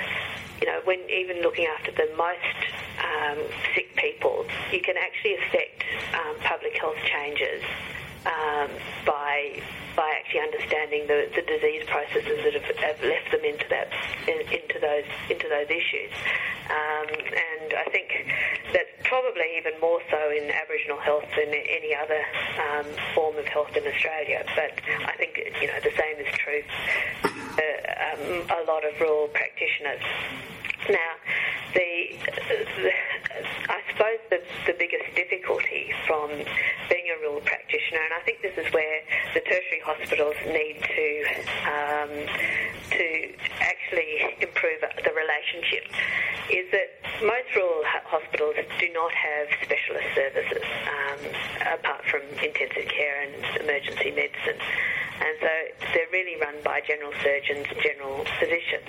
you 0.61 0.67
know, 0.67 0.81
when 0.85 1.00
even 1.09 1.41
looking 1.41 1.64
after 1.64 1.91
the 1.91 2.12
most 2.19 2.61
um, 3.00 3.38
sick 3.75 3.97
people, 3.97 4.45
you 4.71 4.83
can 4.83 4.97
actually 4.99 5.37
affect 5.37 5.85
um, 6.12 6.37
public 6.45 6.76
health 6.76 7.00
changes 7.09 7.64
um, 8.26 8.69
by 9.07 9.62
by 9.96 10.10
actually 10.18 10.40
understanding 10.40 11.06
the, 11.06 11.30
the 11.34 11.42
disease 11.42 11.84
processes 11.86 12.38
that 12.42 12.54
have, 12.54 12.68
have 12.78 13.00
left 13.02 13.30
them 13.30 13.44
into 13.44 13.66
that 13.70 13.88
in, 14.26 14.40
into 14.50 14.78
those 14.80 15.06
into 15.30 15.48
those 15.48 15.70
issues. 15.70 16.12
Um, 16.64 17.08
and 17.12 17.74
I 17.76 17.86
think 17.92 18.08
that's 18.72 18.90
probably 19.04 19.56
even 19.58 19.78
more 19.80 20.00
so 20.10 20.30
in 20.30 20.50
Aboriginal 20.50 20.98
health 20.98 21.28
than 21.36 21.52
any 21.52 21.94
other 21.94 22.22
um, 22.58 22.86
form 23.14 23.36
of 23.36 23.46
health 23.46 23.76
in 23.76 23.86
Australia. 23.86 24.44
But 24.56 24.80
I 25.06 25.16
think 25.16 25.38
you 25.60 25.68
know 25.68 25.78
the 25.82 25.94
same 25.94 26.18
is 26.18 26.32
true. 26.34 26.62
Um, 27.54 28.42
a 28.50 28.64
lot 28.66 28.84
of 28.84 28.98
rural 29.00 29.28
practitioners. 29.28 30.00
Now, 30.88 31.12
the, 31.72 32.16
the 32.82 32.90
I 33.68 33.80
suppose 33.90 34.20
the, 34.30 34.40
the 34.66 34.76
biggest 34.78 35.14
difficulty 35.16 35.92
from 36.06 36.28
being 36.90 37.06
a 37.08 37.20
rural 37.20 37.40
practitioner, 37.40 37.53
and 37.93 38.12
I 38.14 38.21
think 38.25 38.41
this 38.41 38.57
is 38.57 38.73
where 38.73 39.00
the 39.35 39.41
tertiary 39.41 39.83
hospitals 39.85 40.37
need 40.47 40.81
to 40.81 41.09
um, 41.69 42.12
to 42.91 43.07
actually 43.61 44.41
improve 44.41 44.81
the 44.81 45.12
relationship, 45.12 45.85
is 46.49 46.67
that 46.73 46.88
most 47.21 47.50
rural 47.55 47.85
hospitals 48.09 48.57
do 48.81 48.88
not 48.93 49.12
have 49.12 49.47
specialist 49.62 50.09
services 50.14 50.64
um, 50.88 51.21
apart 51.76 52.05
from 52.09 52.23
intensive 52.41 52.88
care 52.88 53.29
and 53.29 53.35
emergency 53.61 54.11
medicine, 54.11 54.59
and 55.21 55.35
so 55.41 55.53
they're 55.93 56.12
really 56.12 56.41
run 56.41 56.57
by 56.64 56.81
general 56.81 57.12
surgeons, 57.23 57.67
general 57.83 58.25
physicians. 58.41 58.88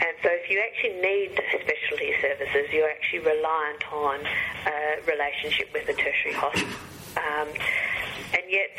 And 0.00 0.16
so 0.22 0.28
if 0.32 0.50
you 0.50 0.58
actually 0.58 0.98
need 1.00 1.38
specialty 1.62 2.12
services, 2.20 2.66
you're 2.72 2.90
actually 2.90 3.20
reliant 3.20 3.92
on 3.92 4.18
a 4.66 5.00
relationship 5.06 5.72
with 5.72 5.86
the 5.86 5.94
tertiary 5.94 6.34
hospital. 6.34 6.68
Um, 7.16 7.48
yet 8.54 8.70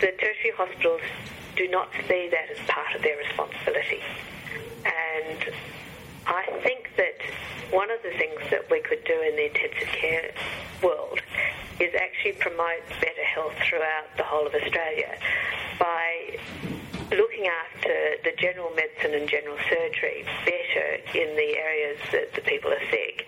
the 0.00 0.12
tertiary 0.20 0.52
hospitals 0.56 1.00
do 1.56 1.66
not 1.68 1.88
see 2.06 2.28
that 2.30 2.46
as 2.52 2.58
part 2.68 2.94
of 2.94 3.02
their 3.02 3.16
responsibility. 3.16 4.00
And 4.84 5.52
I 6.26 6.44
think 6.62 6.90
that 6.96 7.16
one 7.72 7.90
of 7.90 8.00
the 8.02 8.12
things 8.18 8.38
that 8.50 8.70
we 8.70 8.80
could 8.80 9.02
do 9.04 9.20
in 9.20 9.34
the 9.36 9.46
intensive 9.46 9.88
care 9.88 10.30
world 10.82 11.20
is 11.80 11.94
actually 11.94 12.32
promote 12.32 12.84
better 13.00 13.24
health 13.24 13.54
throughout 13.68 14.06
the 14.16 14.24
whole 14.24 14.46
of 14.46 14.54
Australia 14.54 15.18
by 15.78 16.38
looking 17.10 17.48
after 17.48 18.20
the 18.24 18.32
general 18.36 18.70
medicine 18.76 19.14
and 19.14 19.28
general 19.28 19.56
surgery 19.70 20.24
better 20.44 21.00
in 21.14 21.34
the 21.36 21.56
areas 21.56 21.98
that 22.12 22.32
the 22.34 22.42
people 22.42 22.70
are 22.70 22.84
sick. 22.90 23.26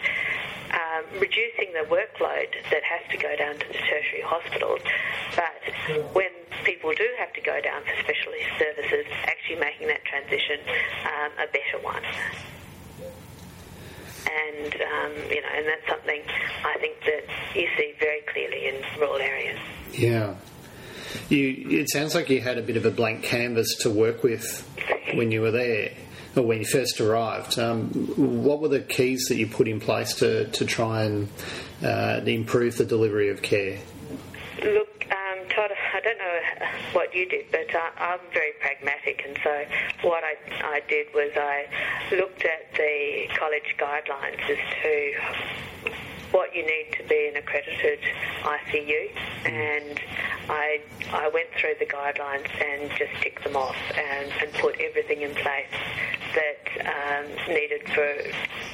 Reducing 1.15 1.73
the 1.73 1.87
workload 1.91 2.55
that 2.71 2.83
has 2.85 3.03
to 3.11 3.17
go 3.17 3.35
down 3.37 3.55
to 3.59 3.67
the 3.67 3.75
tertiary 3.75 4.23
hospitals, 4.23 4.81
but 5.35 6.15
when 6.15 6.31
people 6.65 6.93
do 6.97 7.09
have 7.19 7.33
to 7.33 7.41
go 7.41 7.61
down 7.61 7.83
for 7.83 7.95
specialist 8.03 8.47
services, 8.59 9.07
actually 9.25 9.57
making 9.59 9.89
that 9.89 10.05
transition 10.05 10.61
um, 11.05 11.33
a 11.39 11.47
better 11.51 11.83
one. 11.83 12.03
And 14.27 14.75
um, 14.75 15.13
you 15.31 15.41
know, 15.41 15.49
and 15.57 15.67
that's 15.67 15.89
something 15.89 16.23
I 16.65 16.77
think 16.79 16.97
that 17.07 17.25
you 17.57 17.67
see 17.77 17.95
very 17.99 18.21
clearly 18.33 18.69
in 18.69 19.01
rural 19.01 19.17
areas. 19.17 19.59
Yeah. 19.93 20.35
You, 21.29 21.81
it 21.81 21.91
sounds 21.91 22.15
like 22.15 22.31
you 22.31 22.41
had 22.41 22.59
a 22.59 22.63
bit 22.63 22.77
of 22.77 22.85
a 22.85 22.91
blank 22.91 23.25
canvas 23.25 23.75
to 23.81 23.91
work 23.91 24.23
with 24.23 24.65
when 25.15 25.33
you 25.33 25.41
were 25.41 25.51
there, 25.51 25.93
when 26.35 26.59
you 26.59 26.65
first 26.65 27.01
arrived. 27.01 27.59
Um, 27.59 27.89
what 28.17 28.61
were 28.61 28.69
the 28.69 28.81
keys 28.81 29.27
that 29.29 29.37
you 29.37 29.47
put 29.47 29.69
in 29.69 29.81
place 29.81 30.15
to, 30.15 30.47
to 30.49 30.65
try 30.65 31.05
and 31.05 31.29
uh, 31.83 32.21
improve 32.25 32.77
the 32.77 32.85
delivery 32.85 33.31
of 33.31 33.43
care? 33.43 33.79
Look, 34.63 35.07
um, 35.11 35.49
Todd, 35.49 35.71
I 35.95 36.01
don't 36.01 36.19
know 36.19 36.67
what 36.93 37.15
you 37.15 37.29
did, 37.29 37.47
but 37.51 37.75
I, 37.75 38.15
am 38.15 38.21
very 38.33 38.53
pragmatic, 38.61 39.25
and 39.27 39.39
so 39.43 39.65
what 40.09 40.23
I, 40.23 40.37
I 40.63 40.81
did 40.89 41.07
was 41.15 41.33
I 41.37 41.67
looked 42.13 42.45
at 42.45 42.73
the 42.77 43.29
college 43.37 43.77
guidelines 43.79 44.41
as 44.51 44.59
to 44.83 45.91
what 46.33 46.55
you 46.55 46.63
need 46.63 46.95
to 46.97 47.09
be 47.09 47.29
an 47.29 47.37
accredited 47.37 47.99
ICU, 48.43 49.11
and 49.47 50.01
I 50.49 50.81
I 51.13 51.29
went 51.29 51.49
through 51.59 51.75
the 51.79 51.87
guidelines 51.87 52.49
and 52.63 52.91
just 52.91 53.13
ticked 53.21 53.43
them 53.43 53.57
off 53.57 53.77
and, 53.97 54.31
and 54.41 54.53
put 54.55 54.81
everything 54.81 55.23
in 55.23 55.35
place 55.35 55.67
that 56.35 56.63
um, 56.87 57.27
needed 57.49 57.89
for 57.89 58.15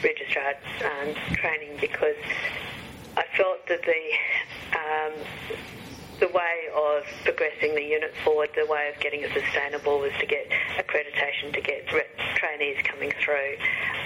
registrar 0.03 0.55
um, 0.85 1.15
training 1.35 1.77
because 1.81 2.17
I 3.17 3.25
felt 3.37 3.67
that 3.69 3.83
the 3.83 4.79
um, 4.79 5.13
the 6.21 6.29
way 6.29 6.69
of 6.75 7.05
progressing 7.25 7.75
the 7.75 7.83
unit 7.83 8.15
forward, 8.25 8.49
the 8.57 8.67
way 8.67 8.91
of 8.95 9.01
getting 9.01 9.21
it 9.21 9.31
sustainable 9.33 9.99
was 9.99 10.13
to 10.19 10.27
get 10.27 10.49
accreditation, 10.79 11.53
to 11.53 11.61
get 11.61 11.87
trainees 12.37 12.79
coming 12.85 13.13
through, 13.21 13.57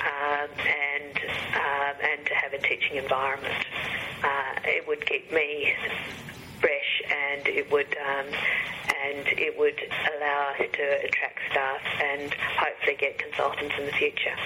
um, 0.04 0.48
and 0.58 1.16
um, 1.54 1.94
and 2.02 2.26
to 2.26 2.34
have 2.34 2.52
a 2.52 2.58
teaching 2.58 2.96
environment. 2.96 3.54
Uh, 4.22 4.60
it 4.64 4.86
would 4.88 5.04
keep 5.06 5.32
me 5.32 5.72
fresh, 6.60 7.02
and 7.10 7.46
it 7.46 7.70
would 7.70 7.96
um, 7.98 8.26
and 9.04 9.26
it 9.38 9.58
would 9.58 9.80
allow 10.16 10.52
us 10.52 10.58
to 10.72 11.06
attract 11.06 11.38
staff 11.50 11.80
and 12.02 12.32
hopefully 12.34 12.96
get 12.98 13.18
consultants 13.18 13.74
in 13.78 13.86
the 13.86 13.92
future. 13.92 14.36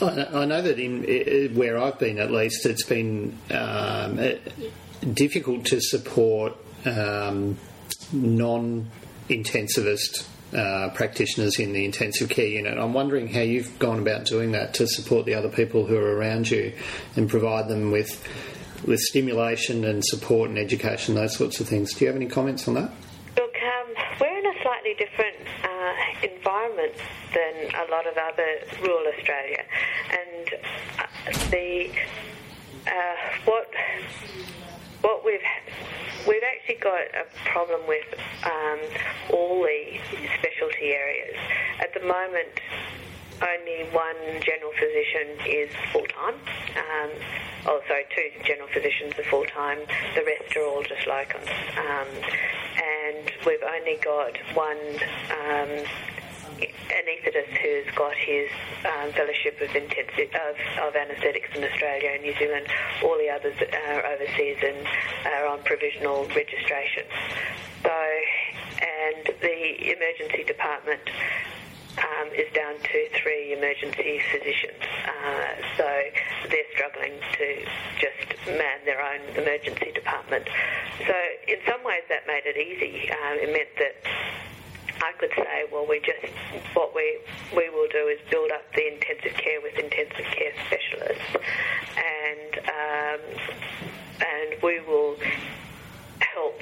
I 0.00 0.46
know 0.46 0.62
that 0.62 0.80
in 0.80 1.54
where 1.54 1.78
I've 1.78 1.96
been, 1.98 2.18
at 2.18 2.32
least, 2.32 2.66
it's 2.66 2.84
been 2.84 3.38
um, 3.50 4.18
difficult 5.12 5.66
to 5.66 5.80
support 5.80 6.56
um, 6.84 7.56
non-intensivist 8.12 10.26
uh, 10.54 10.90
practitioners 10.94 11.58
in 11.58 11.72
the 11.72 11.84
intensive 11.84 12.28
care 12.28 12.46
unit. 12.46 12.78
I'm 12.78 12.92
wondering 12.92 13.28
how 13.28 13.40
you've 13.40 13.78
gone 13.78 13.98
about 13.98 14.26
doing 14.26 14.52
that 14.52 14.74
to 14.74 14.86
support 14.86 15.26
the 15.26 15.34
other 15.34 15.48
people 15.48 15.86
who 15.86 15.96
are 15.96 16.16
around 16.16 16.50
you 16.50 16.72
and 17.16 17.28
provide 17.28 17.68
them 17.68 17.90
with 17.90 18.22
with 18.86 19.00
stimulation 19.00 19.84
and 19.84 20.04
support 20.04 20.50
and 20.50 20.58
education, 20.58 21.14
those 21.14 21.36
sorts 21.36 21.60
of 21.60 21.68
things. 21.68 21.94
Do 21.94 22.04
you 22.04 22.08
have 22.08 22.16
any 22.16 22.26
comments 22.26 22.68
on 22.68 22.74
that? 22.74 22.92
Look, 23.36 23.54
um, 23.54 23.94
we're 24.20 24.38
in 24.38 24.46
a 24.46 24.62
slightly 24.62 24.94
different 24.94 25.36
uh, 25.62 25.94
environment 26.22 26.94
than 27.34 27.74
a 27.74 27.90
lot 27.90 28.06
of 28.06 28.16
other 28.16 28.58
rural 28.82 29.06
Australia, 29.18 29.64
and 30.10 30.54
uh, 30.98 31.50
the 31.50 31.90
uh, 32.86 33.16
what 33.44 33.70
what 35.00 35.24
we've 35.24 35.40
we've 36.28 36.42
actually 36.42 36.80
got 36.80 37.00
a 37.14 37.24
problem 37.50 37.80
with 37.88 38.06
um, 38.44 38.80
all 39.32 39.62
the 39.62 39.98
specialty 40.38 40.92
areas 40.92 41.36
at 41.80 41.92
the 41.94 42.00
moment 42.00 42.60
only 43.42 43.90
one 43.90 44.16
general 44.42 44.72
physician 44.78 45.38
is 45.46 45.70
full 45.92 46.06
time. 46.06 46.34
Um, 46.76 47.10
oh, 47.66 47.80
sorry, 47.88 48.06
two 48.14 48.30
general 48.44 48.68
physicians 48.68 49.14
are 49.18 49.24
full 49.24 49.44
time. 49.46 49.78
The 50.14 50.24
rest 50.24 50.56
are 50.56 50.64
all 50.64 50.82
just 50.82 51.06
locums. 51.06 51.48
Um, 51.78 52.08
and 52.78 53.30
we've 53.46 53.62
only 53.62 53.96
got 54.02 54.36
one 54.54 54.78
um, 55.30 55.84
anaesthetist 56.60 57.56
who's 57.58 57.94
got 57.94 58.14
his 58.14 58.48
um, 58.84 59.12
fellowship 59.12 59.60
of 59.60 59.74
intensive 59.74 60.30
of, 60.34 60.56
of 60.82 60.94
anaesthetics 60.94 61.48
in 61.54 61.64
Australia 61.64 62.10
and 62.14 62.22
New 62.22 62.36
Zealand. 62.38 62.66
All 63.02 63.18
the 63.18 63.30
others 63.30 63.56
are 63.88 64.06
overseas 64.06 64.58
and 64.62 64.86
are 65.26 65.46
on 65.46 65.62
provisional 65.64 66.26
registration. 66.36 67.04
So, 67.82 67.90
and 67.90 69.34
the 69.40 69.92
emergency 69.92 70.44
department 70.44 71.00
um, 71.98 72.28
is 72.34 72.50
down 72.52 72.74
to 72.80 72.98
three 73.20 73.52
emergency 73.52 74.20
physicians. 74.30 74.82
Uh, 75.06 75.54
so 75.76 75.88
they're 76.50 76.70
struggling 76.74 77.14
to 77.38 77.46
just 78.00 78.46
man 78.46 78.78
their 78.84 79.00
own 79.00 79.20
emergency 79.36 79.92
department. 79.92 80.48
So 81.06 81.14
in 81.48 81.58
some 81.66 81.82
ways 81.84 82.02
that 82.08 82.26
made 82.26 82.44
it 82.44 82.56
easy. 82.56 83.10
Um, 83.10 83.38
it 83.38 83.52
meant 83.52 83.68
that 83.78 83.94
I 85.02 85.12
could 85.18 85.30
say, 85.36 85.66
well, 85.72 85.86
we 85.88 86.00
just 86.00 86.32
what 86.74 86.94
we 86.94 87.18
we 87.54 87.68
will 87.70 87.88
do 87.88 88.08
is 88.08 88.18
build 88.30 88.50
up 88.52 88.62
the 88.74 88.86
intensive 88.92 89.34
care 89.36 89.60
with 89.60 89.76
intensive 89.78 90.24
care 90.32 90.52
specialists, 90.66 91.36
and 91.96 92.58
um, 92.58 93.20
and 94.20 94.62
we 94.62 94.80
will 94.80 95.16
help 96.34 96.60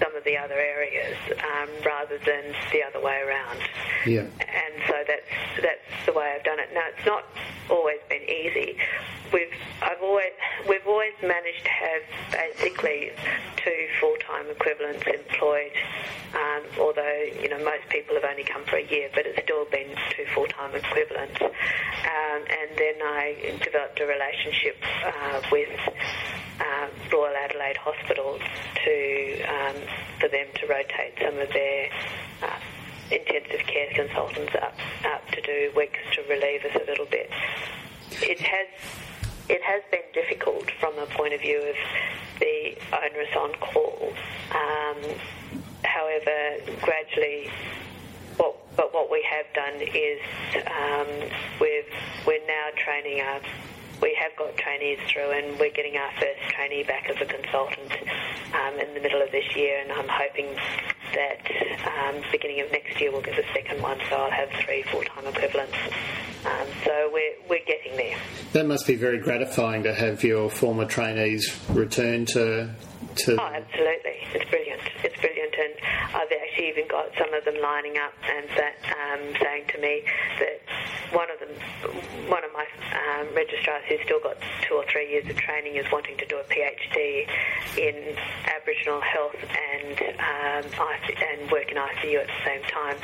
some 0.00 0.14
of 0.14 0.24
the 0.24 0.36
other 0.36 0.54
areas 0.54 1.16
um, 1.30 1.68
rather 1.84 2.18
than 2.18 2.54
the 2.72 2.82
other 2.82 3.00
way 3.04 3.20
around. 3.26 3.60
Yeah. 4.06 4.26
And 4.40 4.74
so 4.86 4.94
that's 5.06 5.62
that's 5.62 6.06
the 6.06 6.12
way 6.12 6.34
I've 6.36 6.44
done 6.44 6.58
it. 6.58 6.68
Now 6.74 6.84
it's 6.96 7.06
not 7.06 7.24
always 7.70 8.00
been 8.08 8.22
easy. 8.22 8.76
We've 9.32 9.52
I've 9.82 10.02
always 10.02 10.32
we've 10.68 10.86
always 10.86 11.14
managed 11.22 11.64
to 11.64 11.70
have 11.70 12.02
basically 12.32 13.10
two 13.56 13.86
full 14.00 14.16
time 14.26 14.46
equivalents 14.50 15.04
employed. 15.06 15.72
Um, 16.34 16.62
although 16.78 17.22
you 17.40 17.48
know 17.48 17.58
most 17.64 17.88
people 17.88 18.14
have 18.14 18.24
only 18.24 18.44
come 18.44 18.64
for 18.64 18.76
a 18.76 18.86
year, 18.86 19.08
but 19.14 19.26
it's 19.26 19.42
still 19.42 19.64
been 19.66 19.88
two 20.10 20.26
full 20.34 20.46
time 20.46 20.74
equivalents. 20.74 21.40
Um, 22.36 22.42
and 22.42 22.78
then 22.78 22.94
I 23.02 23.58
developed 23.64 24.00
a 24.00 24.06
relationship 24.06 24.76
uh, 25.04 25.40
with 25.50 25.68
um, 26.60 26.90
Royal 27.12 27.34
Adelaide 27.34 27.76
Hospital 27.78 28.38
to 28.84 29.42
um, 29.42 29.76
for 30.20 30.28
them 30.28 30.46
to 30.60 30.66
rotate 30.66 31.14
some 31.20 31.38
of 31.38 31.48
their 31.52 31.88
uh, 32.42 32.58
intensive 33.10 33.66
care 33.66 33.88
consultants 33.94 34.54
up, 34.56 34.74
up 35.04 35.26
to 35.32 35.40
do 35.40 35.72
weeks 35.76 35.98
to 36.14 36.22
relieve 36.28 36.64
us 36.64 36.74
a 36.74 36.84
little 36.90 37.06
bit. 37.06 37.30
It 38.22 38.40
has 38.40 38.68
it 39.48 39.62
has 39.62 39.82
been 39.90 40.06
difficult 40.12 40.70
from 40.80 40.98
a 40.98 41.06
point 41.06 41.32
of 41.32 41.40
view 41.40 41.62
of 41.62 41.76
the 42.40 42.76
onerous 42.92 43.34
on 43.36 43.52
call. 43.60 44.12
Um, 44.50 44.96
however, 45.84 46.58
gradually, 46.82 47.48
but 48.76 48.92
what 48.92 49.10
we 49.10 49.26
have 49.28 49.46
done 49.54 49.80
is 49.80 50.20
um, 50.66 51.06
we've, 51.60 51.88
we're 52.26 52.46
now 52.46 52.68
training 52.76 53.20
our 53.20 53.40
we 54.02 54.14
have 54.20 54.36
got 54.36 54.54
trainees 54.58 54.98
through 55.08 55.30
and 55.30 55.58
we're 55.58 55.70
getting 55.70 55.96
our 55.96 56.10
first 56.20 56.54
trainee 56.54 56.82
back 56.82 57.08
as 57.08 57.16
a 57.20 57.24
consultant 57.24 57.92
um, 58.52 58.78
in 58.78 58.92
the 58.92 59.00
middle 59.00 59.22
of 59.22 59.30
this 59.32 59.56
year 59.56 59.80
and 59.80 59.90
I'm 59.90 60.08
hoping 60.08 60.54
that 61.14 61.40
um, 61.86 62.22
beginning 62.30 62.60
of 62.60 62.70
next 62.72 63.00
year 63.00 63.10
we'll 63.10 63.22
get 63.22 63.36
the 63.36 63.44
second 63.54 63.80
one 63.80 63.98
so 64.10 64.16
I'll 64.16 64.30
have 64.30 64.50
three 64.64 64.82
full-time 64.82 65.26
equivalents. 65.26 65.76
Um, 66.44 66.66
so 66.84 67.10
we're, 67.10 67.36
we're 67.48 67.64
getting 67.64 67.96
there. 67.96 68.18
That 68.52 68.66
must 68.66 68.86
be 68.86 68.96
very 68.96 69.18
gratifying 69.18 69.82
to 69.84 69.94
have 69.94 70.22
your 70.22 70.50
former 70.50 70.84
trainees 70.84 71.58
return 71.70 72.26
to... 72.26 72.74
to... 73.16 73.40
Oh, 73.40 73.46
absolutely. 73.46 74.18
It's 74.34 74.50
brilliant. 74.50 74.82
It's 75.02 75.18
brilliant 75.20 75.35
and 75.58 75.74
I've 76.14 76.32
actually 76.32 76.68
even 76.68 76.88
got 76.88 77.10
some 77.18 77.32
of 77.34 77.44
them 77.44 77.56
lining 77.60 77.98
up 77.98 78.14
and 78.24 78.48
that, 78.56 78.76
um, 78.92 79.20
saying 79.40 79.64
to 79.74 79.78
me 79.80 80.02
that 80.38 80.60
one 81.12 81.28
of 81.30 81.38
them, 81.38 81.54
one 82.28 82.44
of 82.44 82.52
my 82.52 82.66
um, 82.92 83.34
registrars 83.34 83.82
who's 83.88 84.00
still 84.04 84.20
got 84.20 84.36
two 84.62 84.74
or 84.74 84.84
three 84.90 85.10
years 85.10 85.28
of 85.28 85.36
training 85.36 85.76
is 85.76 85.86
wanting 85.92 86.16
to 86.18 86.26
do 86.26 86.36
a 86.38 86.44
PhD 86.44 87.28
in 87.78 88.16
Aboriginal 88.46 89.00
health 89.00 89.36
and 89.36 90.00
um, 90.18 90.64
and 90.76 91.50
work 91.50 91.70
in 91.70 91.76
ICU 91.76 92.20
at 92.20 92.26
the 92.26 92.40
same 92.44 92.62
time. 92.64 92.96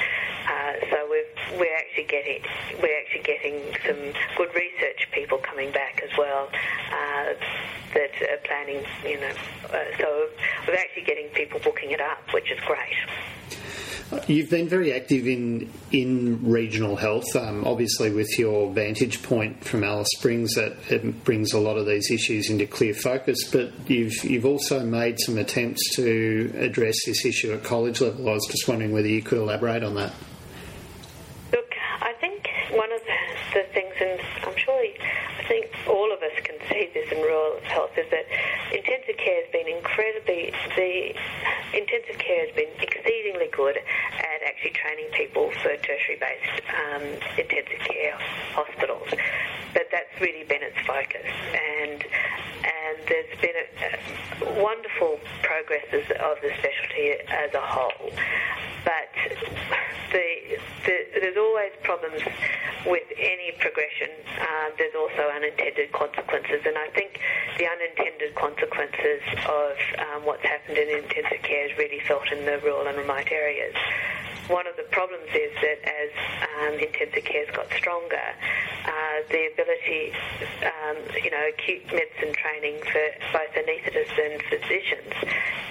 Uh, 0.49 0.73
so 0.90 1.09
we've, 1.11 1.61
we're 1.61 1.76
actually 1.76 2.04
getting 2.04 2.42
we're 2.82 2.99
actually 2.99 3.23
getting 3.23 3.61
some 3.87 4.12
good 4.37 4.52
research 4.54 5.09
people 5.12 5.38
coming 5.38 5.71
back 5.71 6.02
as 6.02 6.16
well 6.18 6.49
uh, 6.90 7.32
that 7.94 8.11
are 8.28 8.42
planning. 8.44 8.82
You 9.06 9.21
know, 9.21 9.32
uh, 9.71 9.85
so 9.99 10.28
we're 10.66 10.75
actually 10.75 11.04
getting 11.04 11.28
people 11.28 11.61
booking 11.61 11.90
it 11.92 12.00
up, 12.00 12.18
which 12.43 12.53
is 12.53 12.61
great. 12.65 14.29
You've 14.29 14.51
been 14.51 14.69
very 14.69 14.93
active 14.93 15.27
in 15.27 15.71
in 15.91 16.51
regional 16.51 16.97
health. 16.97 17.35
Um, 17.35 17.65
obviously, 17.65 18.11
with 18.11 18.29
your 18.39 18.71
vantage 18.71 19.23
point 19.23 19.65
from 19.65 19.85
Alice 19.85 20.09
Springs, 20.17 20.53
that 20.55 20.77
it 20.91 21.25
brings 21.25 21.55
a 21.55 21.59
lot 21.59 21.79
of 21.79 21.87
these 21.87 22.11
issues 22.11 22.51
into 22.51 22.67
clear 22.67 22.93
focus. 22.93 23.39
But 23.51 23.73
you've 23.89 24.23
you've 24.23 24.45
also 24.45 24.85
made 24.85 25.19
some 25.19 25.39
attempts 25.39 25.97
to 25.97 26.53
address 26.59 26.97
this 27.07 27.25
issue 27.25 27.55
at 27.55 27.65
college 27.65 28.03
level. 28.03 28.29
I 28.29 28.35
was 28.35 28.47
just 28.51 28.69
wondering 28.69 28.93
whether 28.93 29.09
you 29.09 29.23
could 29.23 29.39
elaborate 29.39 29.83
on 29.83 29.95
that. 29.95 30.13
Look, 31.53 31.73
I 32.01 32.13
think 32.21 32.49
one 32.73 32.93
of 32.93 33.01
the, 33.55 33.63
things, 33.73 33.95
and 33.99 34.21
I'm 34.45 34.57
sure 34.57 34.79
I 34.79 35.45
think 35.49 35.71
all 35.89 36.13
of 36.13 36.23
us 36.23 36.33
this 36.73 37.12
in 37.12 37.19
rural 37.19 37.61
health, 37.64 37.91
is 37.97 38.09
that 38.11 38.25
intensive 38.73 39.17
care 39.17 39.43
has 39.43 39.50
been 39.52 39.69
incredibly 39.69 40.52
the 40.76 41.14
intensive 41.76 42.19
care 42.19 42.47
has 42.47 42.55
been 42.57 42.73
exceedingly 42.81 43.49
good 43.52 43.76
at 43.76 44.38
actually 44.47 44.71
training 44.71 45.07
people 45.12 45.50
for 45.62 45.76
tertiary-based 45.76 46.62
um, 46.73 47.02
intensive 47.38 47.81
care 47.81 48.17
hospitals. 48.57 49.09
But 49.73 49.88
that's 49.91 50.21
really 50.21 50.45
been 50.45 50.62
its 50.62 50.76
focus, 50.87 51.26
and 51.26 52.05
and 52.64 52.97
there's 53.09 53.41
been 53.41 53.57
a, 53.57 53.67
a 54.47 54.62
wonderful 54.62 55.19
progresses 55.43 56.05
of 56.21 56.37
the 56.43 56.52
specialty 56.59 57.17
as 57.29 57.55
a 57.55 57.61
whole. 57.61 58.12
But 58.85 59.11
the, 60.12 60.59
the, 60.85 60.97
there's 61.21 61.37
always 61.37 61.73
problems 61.83 62.21
with 62.87 63.07
any 63.17 63.52
progression. 63.59 64.11
Uh, 64.39 64.71
there's 64.76 64.95
also 64.95 65.30
unintended 65.35 65.93
consequences, 65.93 66.63
and 66.67 66.76
I 66.76 66.89
think 66.89 67.21
the 67.58 67.67
unintended 67.67 68.35
consequences 68.35 69.23
of 69.49 69.73
um, 69.99 70.26
what's 70.26 70.43
happened 70.43 70.78
in 70.78 70.89
intensive 71.02 71.43
care 71.43 71.71
is 71.71 71.78
really 71.78 72.00
felt 72.00 72.30
in 72.32 72.45
the 72.45 72.58
rural 72.58 72.87
and 72.87 72.99
remote 72.99 73.30
areas. 73.30 73.75
One 74.52 74.67
of 74.67 74.76
the 74.76 74.84
problems 74.93 75.32
is 75.32 75.49
that 75.65 75.80
as 75.80 76.12
um, 76.60 76.75
intensive 76.76 77.25
care's 77.25 77.49
got 77.56 77.73
stronger, 77.73 78.21
uh, 78.84 79.25
the 79.32 79.49
ability, 79.49 80.12
um, 80.60 81.00
you 81.25 81.30
know, 81.30 81.49
acute 81.49 81.80
medicine 81.88 82.36
training 82.36 82.76
for 82.84 83.00
both 83.32 83.49
anaesthetists 83.56 84.12
and 84.12 84.43
physicians 84.52 85.17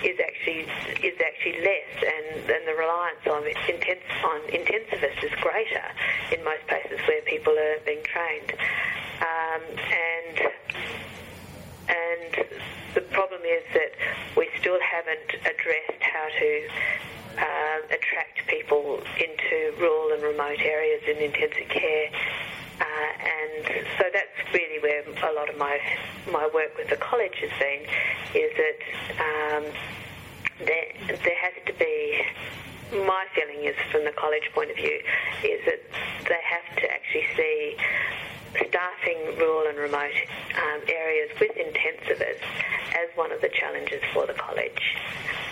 is 0.02 0.18
actually 0.18 0.66
is 1.06 1.14
actually 1.22 1.62
less, 1.62 1.94
and, 2.02 2.50
and 2.50 2.64
the 2.66 2.74
reliance 2.74 3.22
on, 3.30 3.46
intense, 3.70 4.02
on 4.26 4.42
intensivists 4.50 5.30
is 5.30 5.32
greater 5.46 5.86
in 6.34 6.44
most 6.44 6.66
places 6.66 6.98
where 7.08 7.22
people 7.30 7.54
are 7.54 7.78
being 7.86 8.02
trained, 8.02 8.50
um, 9.22 9.62
and 9.94 10.36
and 11.86 12.46
the 12.96 13.02
problem 13.14 13.42
is 13.46 13.62
that 13.78 13.94
we 14.36 14.50
still 14.60 14.80
haven't 14.82 15.38
addressed 15.46 16.02
how 16.02 16.26
to 16.40 16.68
uh, 17.38 17.78
attract 17.90 18.48
people 18.48 19.02
into 19.18 19.76
rural 19.80 20.14
and 20.14 20.24
remote 20.24 20.60
areas 20.60 21.02
in 21.08 21.18
intensive 21.18 21.70
care. 21.70 22.10
Uh, 22.80 22.84
and 22.84 23.86
so 23.98 24.06
that's 24.12 24.54
really 24.54 24.80
where 24.82 25.04
a 25.30 25.34
lot 25.34 25.50
of 25.50 25.58
my 25.58 25.80
my 26.32 26.50
work 26.54 26.76
with 26.78 26.90
the 26.90 26.96
college 26.98 27.36
has 27.38 27.52
been, 27.60 27.82
is 28.34 28.52
that 28.58 28.80
um, 29.20 29.64
there, 30.66 30.88
there 31.08 31.38
has 31.42 31.54
to 31.68 31.74
be 31.74 32.22
my 32.92 33.26
feeling 33.34 33.64
is 33.64 33.76
from 33.92 34.04
the 34.04 34.12
college 34.12 34.50
point 34.54 34.70
of 34.70 34.76
view 34.76 35.00
is 35.44 35.62
that 35.66 35.80
they 36.28 36.42
have 36.44 36.76
to 36.76 36.92
actually 36.92 37.26
see 37.38 37.78
staffing 38.56 39.38
rural 39.38 39.68
and 39.68 39.78
remote 39.78 40.16
um, 40.56 40.82
areas 40.88 41.30
with 41.40 41.52
intensivists 41.56 42.44
as 42.94 43.08
one 43.16 43.32
of 43.32 43.42
the 43.42 43.50
challenges 43.50 44.02
for 44.14 44.26
the 44.28 44.34
college. 44.34 44.96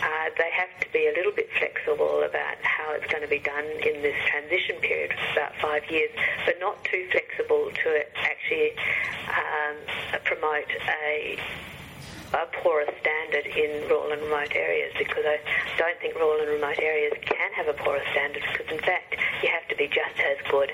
Uh, 0.02 0.30
they 0.38 0.50
have 0.52 0.72
to 0.80 0.92
be 0.94 1.08
a 1.08 1.14
little 1.16 1.32
bit 1.32 1.50
flexible 1.58 2.24
about 2.24 2.56
how 2.64 2.94
it's 2.94 3.08
going 3.12 3.24
to 3.24 3.28
be 3.30 3.40
done 3.40 3.66
in 3.84 4.02
this 4.02 4.16
transition 4.28 4.76
period 4.82 5.12
of 5.12 5.20
about 5.34 5.52
five 5.62 5.84
years, 5.92 6.10
but 6.46 6.56
not 6.60 6.82
too 6.86 7.08
flexible 7.12 7.70
to 7.84 7.90
actually 8.16 8.72
um, 9.28 9.76
promote 10.24 10.70
a 10.88 11.40
a 12.34 12.46
poorer 12.62 12.86
standard 13.02 13.46
in 13.48 13.90
rural 13.90 14.12
and 14.12 14.22
remote 14.22 14.54
areas 14.54 14.94
because 15.00 15.26
I 15.26 15.40
don't 15.78 16.00
think 16.00 16.14
rural 16.14 16.40
and 16.40 16.50
remote 16.50 16.78
areas 16.78 17.14
can 17.26 17.52
have 17.54 17.68
a 17.68 17.74
poorer 17.74 18.02
standard 18.12 18.44
because 18.54 18.72
in 18.72 18.78
fact 18.86 19.09
be 19.80 19.88
just 19.88 20.20
as 20.20 20.38
good, 20.52 20.70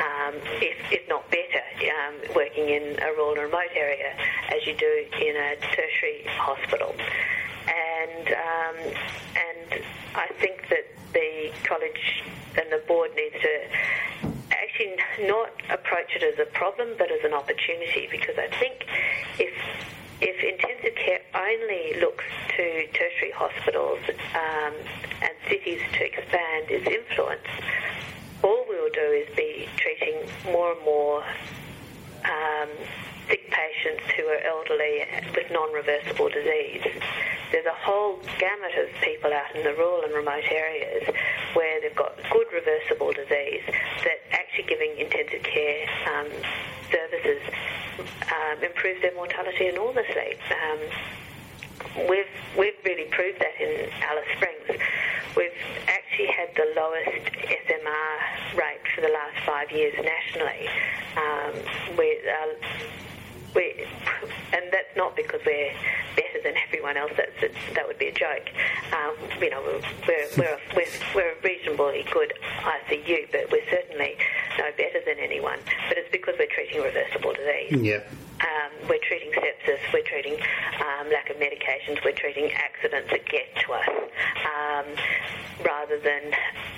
um, 0.00 0.34
if, 0.64 0.76
if 0.90 1.06
not 1.08 1.28
better, 1.30 1.62
um, 1.92 2.34
working 2.34 2.68
in 2.70 2.96
a 3.02 3.12
rural 3.12 3.32
and 3.32 3.42
remote 3.42 3.70
area 3.76 4.16
as 4.48 4.66
you 4.66 4.74
do 4.74 5.04
in 5.20 5.36
a 5.36 5.56
tertiary 5.76 6.24
hospital. 6.26 6.94
And, 7.68 8.28
um, 8.28 8.76
and 9.36 9.82
I 10.16 10.26
think 10.40 10.64
that 10.70 10.88
the 11.12 11.52
college 11.64 12.24
and 12.56 12.72
the 12.72 12.82
board 12.88 13.10
needs 13.14 13.36
to 13.42 13.54
actually 14.50 14.96
not 15.28 15.50
approach 15.70 16.16
it 16.16 16.22
as 16.22 16.38
a 16.38 16.50
problem 16.52 16.88
but 16.98 17.10
as 17.10 17.20
an 17.24 17.32
opportunity 17.32 18.08
because 18.10 18.36
I 18.38 18.48
think 18.58 18.86
if 19.38 19.52
if 20.20 20.42
intensive 20.42 20.96
care 20.96 21.20
only 21.34 22.00
looks 22.00 22.24
to 22.56 22.86
tertiary 22.92 23.30
hospitals 23.34 24.00
um, 24.34 24.74
and 25.22 25.32
cities 25.48 25.80
to 25.92 26.04
expand 26.04 26.70
its 26.70 26.86
influence, 26.86 27.46
do 28.90 29.00
is 29.00 29.28
be 29.36 29.68
treating 29.76 30.16
more 30.52 30.72
and 30.72 30.84
more 30.84 31.22
um, 32.24 32.68
sick 33.28 33.50
patients 33.50 34.02
who 34.16 34.24
are 34.26 34.40
elderly 34.40 35.04
with 35.34 35.50
non-reversible 35.50 36.28
disease. 36.28 36.82
There's 37.52 37.66
a 37.66 37.78
whole 37.80 38.20
gamut 38.38 38.76
of 38.76 38.88
people 39.02 39.32
out 39.32 39.54
in 39.54 39.64
the 39.64 39.72
rural 39.72 40.04
and 40.04 40.12
remote 40.12 40.44
areas 40.50 41.08
where 41.54 41.80
they've 41.80 41.96
got 41.96 42.16
good 42.30 42.46
reversible 42.52 43.12
disease 43.12 43.62
that 44.04 44.18
actually 44.32 44.64
giving 44.64 44.96
intensive 44.98 45.42
care 45.42 45.88
um, 46.12 46.28
services 46.92 47.40
um, 48.28 48.62
improves 48.62 49.00
their 49.02 49.14
mortality 49.14 49.68
enormously. 49.68 50.36
Um, 50.52 50.78
we've 52.08 52.32
we've 52.56 52.78
really 52.84 53.08
proved 53.10 53.40
that 53.40 53.56
in 53.60 53.90
Alice 54.02 54.28
Springs. 54.36 54.80
We've 55.36 55.52
actually 55.86 56.07
had 56.26 56.54
the 56.56 56.72
lowest 56.76 57.24
SMR 57.34 58.56
rate 58.56 58.80
for 58.94 59.00
the 59.00 59.08
last 59.08 59.44
five 59.46 59.70
years 59.70 59.94
nationally. 60.02 60.68
Um, 61.16 61.52
we, 61.96 62.18
uh, 62.26 62.66
we, 63.54 63.86
and 64.52 64.64
that's 64.72 64.94
not 64.96 65.16
because 65.16 65.40
we're 65.46 65.72
better 66.16 66.42
than 66.42 66.54
everyone 66.66 66.96
else. 66.96 67.12
That's 67.16 67.54
that 67.74 67.86
would 67.86 67.98
be 67.98 68.08
a 68.08 68.12
joke. 68.12 68.50
Um, 68.92 69.14
you 69.40 69.50
know, 69.50 69.62
we're 69.62 70.26
we're, 70.36 70.58
we're 70.76 70.88
we're 71.14 71.32
a 71.32 71.40
reasonably 71.42 72.04
good 72.12 72.32
ICU, 72.62 73.30
but 73.32 73.50
we're 73.52 73.68
certainly 73.70 74.16
no 74.58 74.66
better 74.76 75.00
than 75.06 75.18
anyone. 75.18 75.58
But 75.88 75.98
it's 75.98 76.10
because 76.10 76.34
we're 76.38 76.50
treating 76.50 76.82
reversible 76.82 77.32
disease. 77.34 77.82
Yeah. 77.82 78.02
Um, 78.38 78.88
we're 78.88 79.02
treating 79.02 79.32
sepsis. 79.32 79.82
We're 79.92 80.06
treating 80.06 80.34
um, 80.78 81.10
lack 81.10 81.28
of 81.30 81.36
medications. 81.38 82.04
We're 82.04 82.14
treating 82.14 82.52
accidents 82.52 83.10
that 83.10 83.26
get 83.26 83.50
to 83.66 83.72
us, 83.72 83.88
um, 83.90 84.06
rather 85.98 86.20
than 86.22 86.32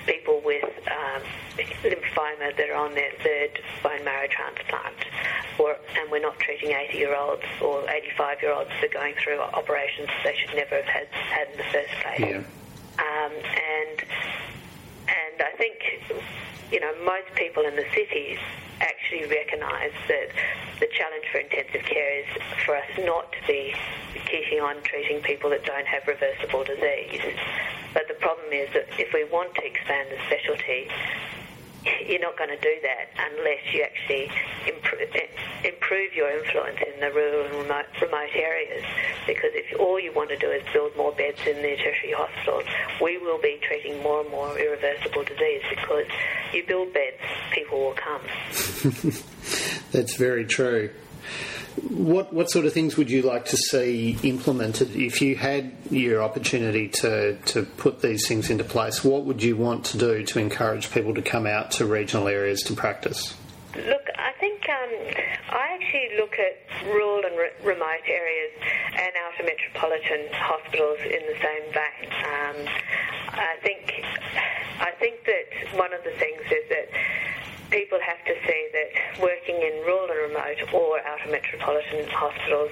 people 0.06 0.40
with 0.44 0.64
um, 0.88 1.22
lymphoma 1.82 2.56
that 2.56 2.70
are 2.70 2.74
on 2.74 2.94
their 2.94 3.12
third 3.22 3.60
bone 3.82 4.04
marrow 4.04 4.28
transplant, 4.28 4.96
or 5.58 5.76
and 5.98 6.10
we're 6.10 6.20
not 6.20 6.38
treating 6.38 6.70
80-year-olds 6.70 7.42
or 7.62 7.82
85-year-olds 7.82 8.70
that 8.80 8.90
are 8.90 8.92
going 8.92 9.14
through 9.22 9.40
operations 9.40 10.08
they 10.24 10.36
should 10.36 10.56
never 10.56 10.76
have 10.76 10.84
had, 10.84 11.06
had 11.08 11.48
in 11.50 11.56
the 11.58 11.64
first 11.64 11.92
place. 12.02 12.20
Yeah. 12.20 12.42
Um, 12.98 13.32
and 13.32 14.04
and 15.08 15.42
I 15.42 15.56
think 15.56 15.78
you 16.70 16.80
know, 16.80 16.92
most 17.04 17.34
people 17.34 17.64
in 17.64 17.74
the 17.76 17.86
cities 17.94 18.38
actually 19.10 19.28
recognise 19.28 19.92
that 20.08 20.28
the 20.78 20.86
challenge 20.86 21.24
for 21.32 21.38
intensive 21.38 21.82
care 21.82 22.20
is 22.20 22.26
for 22.64 22.76
us 22.76 22.86
not 23.00 23.32
to 23.32 23.38
be 23.46 23.74
keeping 24.26 24.60
on 24.60 24.76
treating 24.82 25.20
people 25.22 25.50
that 25.50 25.64
don't 25.64 25.86
have 25.86 26.06
reversible 26.06 26.64
disease. 26.64 27.20
But 27.92 28.06
the 28.08 28.14
problem 28.14 28.52
is 28.52 28.68
that 28.72 28.86
if 28.98 29.12
we 29.12 29.24
want 29.24 29.54
to 29.56 29.66
expand 29.66 30.08
the 30.10 30.18
specialty, 30.26 30.88
you're 32.06 32.20
not 32.20 32.36
going 32.38 32.50
to 32.50 32.60
do 32.60 32.76
that 32.82 33.10
unless 33.18 33.62
you 33.72 33.82
actually 33.82 34.30
improve, 34.68 35.00
eh, 35.14 35.26
improve 35.64 36.14
your 36.14 36.30
influence 36.30 36.78
the 37.00 37.10
rural 37.10 37.46
and 37.46 37.54
remote, 37.54 37.86
remote 38.00 38.30
areas. 38.34 38.84
Because 39.26 39.50
if 39.54 39.78
all 39.78 39.98
you 39.98 40.12
want 40.12 40.30
to 40.30 40.36
do 40.36 40.50
is 40.50 40.62
build 40.72 40.96
more 40.96 41.12
beds 41.12 41.40
in 41.46 41.56
the 41.56 41.76
tertiary 41.76 42.12
hospitals, 42.16 42.64
we 43.00 43.18
will 43.18 43.40
be 43.40 43.58
treating 43.62 44.02
more 44.02 44.22
and 44.22 44.30
more 44.30 44.58
irreversible 44.58 45.24
disease 45.24 45.62
because 45.70 46.06
you 46.52 46.64
build 46.66 46.92
beds, 46.92 47.16
people 47.52 47.78
will 47.80 47.94
come. 47.94 48.22
That's 49.92 50.16
very 50.16 50.44
true. 50.44 50.90
What 51.88 52.32
what 52.32 52.50
sort 52.50 52.66
of 52.66 52.72
things 52.72 52.96
would 52.96 53.10
you 53.10 53.22
like 53.22 53.46
to 53.46 53.56
see 53.56 54.18
implemented 54.22 54.94
if 54.96 55.22
you 55.22 55.36
had 55.36 55.72
your 55.90 56.22
opportunity 56.22 56.88
to, 56.88 57.36
to 57.36 57.62
put 57.62 58.02
these 58.02 58.26
things 58.26 58.50
into 58.50 58.64
place? 58.64 59.04
What 59.04 59.24
would 59.24 59.42
you 59.42 59.56
want 59.56 59.84
to 59.86 59.98
do 59.98 60.24
to 60.24 60.38
encourage 60.40 60.90
people 60.90 61.14
to 61.14 61.22
come 61.22 61.46
out 61.46 61.70
to 61.72 61.86
regional 61.86 62.28
areas 62.28 62.62
to 62.64 62.74
practice? 62.74 63.34
Look, 63.76 64.02
I 64.18 64.32
think 64.40 64.66
um, 64.68 64.90
I 65.50 65.78
actually 65.78 66.16
look 66.18 66.34
at 66.34 66.58
rural 66.86 67.24
and 67.24 67.38
re- 67.38 67.54
remote 67.62 68.02
areas 68.04 68.50
and 68.98 69.12
outer 69.14 69.44
metropolitan 69.44 70.26
hospitals 70.32 70.98
in 71.04 71.22
the 71.22 71.38
same 71.38 71.66
vein. 71.70 72.10
Um, 72.10 72.56
I 73.30 73.56
think 73.62 74.02
I 74.80 74.90
think 74.98 75.22
that 75.24 75.78
one 75.78 75.94
of 75.94 76.02
the 76.02 76.10
things 76.18 76.42
is 76.50 76.66
that 76.68 76.88
people 77.70 77.98
have 78.02 78.22
to 78.26 78.34
see 78.46 78.62
that 78.74 79.22
working 79.22 79.56
in 79.56 79.82
rural 79.86 80.10
and 80.10 80.34
remote 80.34 80.58
or 80.74 80.98
outer 81.06 81.30
metropolitan 81.30 82.06
hospitals 82.10 82.70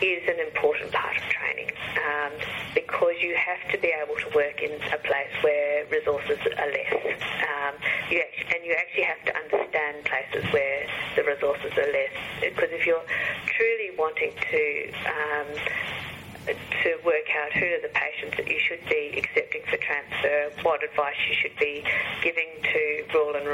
is 0.00 0.24
an 0.28 0.40
important 0.40 0.90
part 0.92 1.16
of 1.16 1.22
training 1.28 1.70
um, 2.08 2.32
because 2.74 3.14
you 3.20 3.36
have 3.36 3.60
to 3.70 3.76
be 3.78 3.92
able 3.92 4.16
to 4.16 4.28
work 4.34 4.62
in 4.62 4.72
a 4.72 4.98
place 5.04 5.34
where 5.42 5.84
resources 5.92 6.40
are 6.56 6.70
less. 6.72 7.20
Um, 7.44 7.74
you 8.08 8.24
actually, 8.24 8.56
and 8.56 8.64
you 8.64 8.72
actually 8.72 9.04
have 9.04 9.22
to 9.28 9.32
understand 9.36 10.04
places 10.08 10.44
where 10.52 10.88
the 11.16 11.22
resources 11.24 11.72
are 11.76 11.92
less 11.92 12.14
because 12.40 12.72
if 12.72 12.86
you're 12.86 13.04
truly 13.44 13.90
wanting 13.98 14.32
to 14.50 14.64
um, 15.04 15.48
to 16.46 16.96
work 17.04 17.28
out 17.36 17.52
who 17.52 17.66
are 17.66 17.82
the 17.82 17.92
patients 17.92 18.36
that 18.36 18.48
you 18.48 18.58
should 18.58 18.80
be 18.88 19.12
accepting 19.18 19.60
for 19.68 19.76
transfer, 19.76 20.50
what 20.62 20.82
advice 20.82 21.16
you 21.28 21.34
should 21.36 21.56
be 21.58 21.84
giving 22.22 22.48
to 22.62 22.84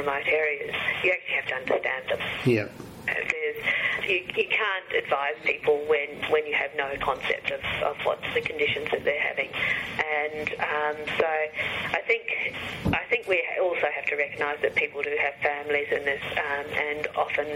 remote 0.07 0.27
areas. 0.29 0.75
You 1.03 1.13
actually 1.13 1.35
have 1.35 1.47
to 1.47 1.55
understand 1.55 2.05
them. 2.09 2.21
Yeah. 2.45 2.69
You, 4.07 4.23
you 4.37 4.47
can't 4.47 5.05
advise 5.05 5.35
people 5.45 5.85
when, 5.89 6.09
when 6.31 6.47
you 6.47 6.55
have 6.55 6.71
no 6.77 6.95
concept 7.01 7.51
of, 7.51 7.61
of 7.83 7.97
what 8.05 8.21
the 8.35 8.41
conditions 8.41 8.87
that 8.93 9.03
they're 9.05 9.21
having. 9.21 9.51
And 9.99 10.49
um, 10.63 10.97
so 11.19 11.27
I 11.27 12.03
think 12.06 12.06
I 12.06 12.06
think 12.06 12.06
we 13.29 13.43
also 13.61 13.87
have 13.95 14.07
to 14.07 14.17
recognise 14.17 14.59
that 14.63 14.75
people 14.75 15.03
do 15.03 15.15
have 15.21 15.35
families 15.43 15.89
in 15.91 16.05
this, 16.05 16.23
um, 16.33 16.67
and 16.75 17.07
often 17.17 17.47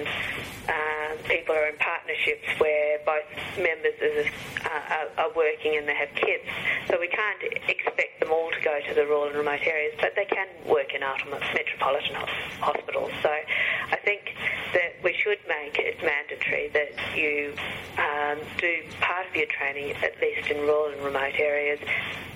um, 0.68 1.16
people 1.24 1.54
are 1.54 1.66
in 1.66 1.76
partnerships 1.78 2.46
where 2.59 2.98
both 3.06 3.24
members 3.56 3.94
of, 4.02 4.26
uh, 4.66 5.22
are, 5.22 5.30
working 5.37 5.76
and 5.76 5.87
they 5.88 5.94
have 5.94 6.12
kids. 6.14 6.44
So 6.88 6.98
we 6.98 7.09
can't 7.09 7.42
expect 7.68 8.20
them 8.20 8.30
all 8.33 8.50
to 8.50 8.61
go 8.61 8.80
to 8.88 8.94
the 8.94 9.06
rural 9.06 9.28
and 9.28 9.37
remote 9.37 9.62
areas, 9.64 9.94
but 10.00 10.12
they 10.16 10.24
can 10.24 10.48
work 10.66 10.92
in 10.92 11.02
outer 11.02 11.30
metropolitan 11.54 12.16
hospitals. 12.59 13.12
So 13.22 13.30
I 13.30 13.96
think 14.04 14.35
that 14.74 14.98
we 15.02 15.14
should 15.14 15.38
make 15.48 15.78
it 15.78 15.98
mandatory 16.02 16.68
that 16.74 16.92
you 17.16 17.54
um, 17.96 18.38
do 18.59 18.83
part 19.00 19.26
of 19.28 19.37
your 19.37 19.46
training 19.46 19.94
at 20.02 20.20
least 20.20 20.50
in 20.50 20.59
rural 20.59 20.92
and 20.92 21.02
remote 21.02 21.38
areas 21.38 21.78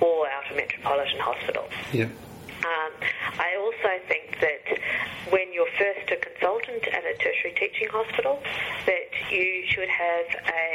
or 0.00 0.26
outer 0.28 0.54
metropolitan 0.54 1.18
hospitals. 1.18 1.72
Yeah. 1.92 2.08
Um, 2.64 2.92
I 3.38 3.56
also 3.60 3.90
think 4.08 4.40
that 4.40 4.64
when 5.28 5.52
you're 5.52 5.68
first 5.76 6.10
a 6.10 6.16
consultant 6.16 6.88
at 6.88 7.04
a 7.04 7.12
tertiary 7.20 7.52
teaching 7.60 7.88
hospital, 7.92 8.40
that 8.86 9.12
you 9.30 9.64
should 9.68 9.88
have 9.88 10.26
a, 10.48 10.72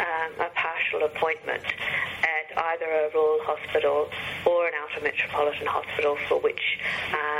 um, 0.00 0.48
a 0.48 0.50
partial 0.56 1.04
appointment 1.04 1.62
at 1.62 2.48
either 2.56 2.88
a 2.88 3.10
rural 3.12 3.40
hospital 3.44 4.08
or 4.46 4.66
an 4.66 4.72
outer 4.80 5.04
metropolitan 5.04 5.66
hospital 5.66 6.16
for 6.28 6.40
which 6.40 6.80
um, 7.12 7.35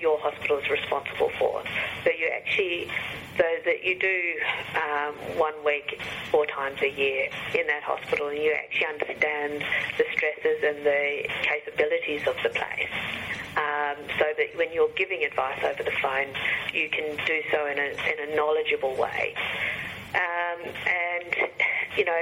your 0.00 0.18
hospital 0.20 0.58
is 0.58 0.68
responsible 0.70 1.30
for. 1.38 1.62
So 2.04 2.10
you 2.10 2.28
actually 2.34 2.88
so 3.36 3.44
that 3.64 3.82
you 3.82 3.98
do 3.98 4.36
um, 4.76 5.14
one 5.38 5.54
week 5.64 5.98
four 6.30 6.44
times 6.46 6.78
a 6.82 6.90
year 6.90 7.28
in 7.54 7.66
that 7.66 7.82
hospital 7.82 8.28
and 8.28 8.38
you 8.38 8.52
actually 8.52 8.86
understand 8.86 9.64
the 9.96 10.04
stresses 10.12 10.62
and 10.62 10.84
the 10.84 11.28
capabilities 11.42 12.26
of 12.28 12.36
the 12.42 12.50
place. 12.50 12.92
Um, 13.56 13.96
so 14.18 14.24
that 14.36 14.56
when 14.56 14.72
you're 14.72 14.92
giving 14.96 15.24
advice 15.24 15.62
over 15.64 15.82
the 15.82 15.96
phone, 16.02 16.28
you 16.72 16.88
can 16.88 17.16
do 17.26 17.40
so 17.50 17.66
in 17.66 17.78
a, 17.78 17.88
in 17.92 18.30
a 18.32 18.36
knowledgeable 18.36 18.94
way. 18.96 19.34
Um, 20.14 20.72
and, 20.86 21.36
you 21.96 22.04
know, 22.04 22.20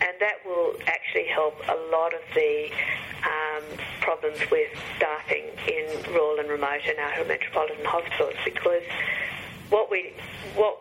and 0.00 0.12
that 0.20 0.44
will 0.44 0.74
actually 0.86 1.26
help 1.26 1.54
a 1.68 1.76
lot 1.90 2.12
of 2.14 2.20
the 2.34 2.70
um, 3.24 3.64
problems 4.00 4.38
with 4.50 4.68
staffing 4.96 5.44
in 5.66 6.12
rural 6.12 6.38
and 6.38 6.48
remote 6.48 6.82
and 6.86 6.98
outer 6.98 7.24
metropolitan 7.24 7.84
hospitals 7.84 8.34
because 8.44 8.82
what 9.70 9.90
we 9.90 10.12
what 10.54 10.78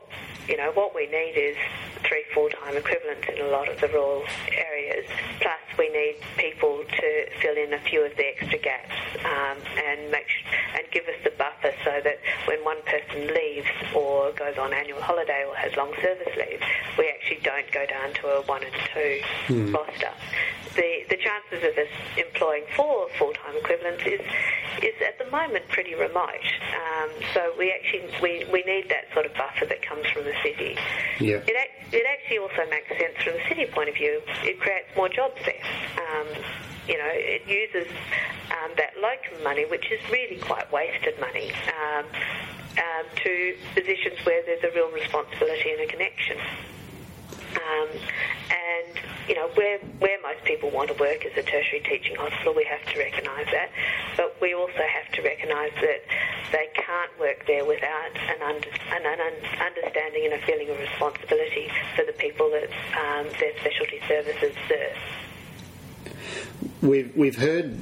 you 0.47 0.57
know 0.57 0.71
what 0.73 0.93
we 0.93 1.07
need 1.07 1.33
is 1.35 1.55
three 2.03 2.23
full-time 2.33 2.77
equivalents 2.77 3.27
in 3.33 3.41
a 3.41 3.49
lot 3.49 3.67
of 3.67 3.79
the 3.81 3.87
rural 3.87 4.23
areas. 4.53 5.05
Plus, 5.41 5.64
we 5.77 5.89
need 5.89 6.15
people 6.37 6.83
to 6.87 7.29
fill 7.41 7.57
in 7.57 7.73
a 7.73 7.79
few 7.79 8.05
of 8.05 8.15
the 8.17 8.25
extra 8.25 8.59
gaps 8.59 8.93
um, 9.23 9.57
and 9.77 10.11
make 10.11 10.27
and 10.75 10.83
give 10.91 11.05
us 11.05 11.15
the 11.23 11.31
buffer 11.37 11.71
so 11.83 12.01
that 12.03 12.19
when 12.45 12.63
one 12.63 12.81
person 12.83 13.27
leaves 13.33 13.67
or 13.93 14.31
goes 14.33 14.57
on 14.57 14.73
annual 14.73 15.01
holiday 15.01 15.45
or 15.47 15.55
has 15.55 15.75
long 15.75 15.91
service 16.01 16.33
leave, 16.37 16.61
we 16.97 17.07
actually 17.09 17.39
don't 17.43 17.69
go 17.71 17.85
down 17.85 18.13
to 18.13 18.27
a 18.27 18.41
one 18.43 18.63
and 18.63 18.73
two 18.93 19.21
hmm. 19.47 19.75
roster. 19.75 20.11
The 20.75 21.05
the 21.09 21.17
chances 21.17 21.63
of 21.63 21.77
us 21.77 21.91
employing 22.17 22.63
four 22.75 23.07
full-time 23.17 23.55
equivalents 23.57 24.03
is 24.05 24.21
is 24.83 24.95
at 25.01 25.17
the 25.17 25.29
moment 25.31 25.67
pretty 25.69 25.95
remote. 25.95 26.47
Um, 26.75 27.09
so 27.33 27.53
we 27.57 27.71
actually 27.71 28.11
we, 28.21 28.45
we 28.51 28.63
need 28.63 28.89
that 28.89 29.11
sort 29.13 29.25
of 29.25 29.33
buffer 29.33 29.65
that 29.65 29.81
comes 29.81 30.05
from 30.07 30.23
the 30.25 30.33
city. 30.43 30.77
Yeah. 31.19 31.39
It, 31.47 31.55
it 31.91 32.05
actually 32.05 32.39
also 32.39 32.69
makes 32.69 32.89
sense 32.89 33.15
from 33.23 33.33
the 33.33 33.43
city 33.47 33.65
point 33.71 33.89
of 33.89 33.95
view. 33.95 34.21
It 34.43 34.59
creates 34.59 34.89
more 34.95 35.09
jobs 35.09 35.39
there. 35.45 35.64
Um, 35.97 36.27
you 36.87 36.97
know, 36.97 37.09
it 37.09 37.41
uses 37.47 37.91
um, 38.51 38.71
that 38.77 38.93
locum 39.01 39.43
money, 39.43 39.65
which 39.65 39.91
is 39.91 39.99
really 40.11 40.37
quite 40.37 40.71
wasted 40.71 41.19
money, 41.19 41.51
um, 41.73 42.05
um, 42.77 43.05
to 43.15 43.55
positions 43.73 44.19
where 44.25 44.43
there's 44.45 44.63
a 44.63 44.71
real 44.75 44.91
responsibility 44.91 45.71
and 45.71 45.81
a 45.81 45.87
connection. 45.87 46.37
Um, 47.55 47.89
and 48.51 48.93
you 49.27 49.33
know, 49.33 49.49
where 49.55 49.79
where 49.99 50.21
most 50.21 50.43
people 50.43 50.69
want 50.69 50.89
to 50.89 50.97
work 51.01 51.25
is 51.25 51.33
a 51.37 51.41
tertiary 51.41 51.81
teaching 51.81 52.15
hospital, 52.15 52.53
we 52.53 52.65
have 52.65 52.85
to 52.93 52.99
recognise 52.99 53.47
that. 53.51 53.71
But 54.17 54.35
we 54.41 54.53
also 54.53 54.83
have 54.85 55.11
to 55.13 55.21
recognise 55.23 55.71
that 55.81 56.01
they 56.51 56.69
can't 56.75 57.19
work 57.19 57.45
there 57.47 57.65
without 57.65 58.13
an, 58.13 58.41
under, 58.43 58.69
an, 58.69 59.03
an 59.05 59.19
understanding 59.59 60.25
and 60.25 60.33
a 60.33 60.41
feeling 60.45 60.69
of 60.69 60.77
responsibility 60.79 61.71
for 61.95 62.05
the 62.05 62.13
people 62.13 62.51
that 62.51 62.69
um, 62.93 63.25
their 63.39 63.57
specialty 63.59 63.99
services 64.07 64.53
serve. 64.69 65.24
We've 66.85 67.15
we've 67.17 67.35
heard 67.35 67.75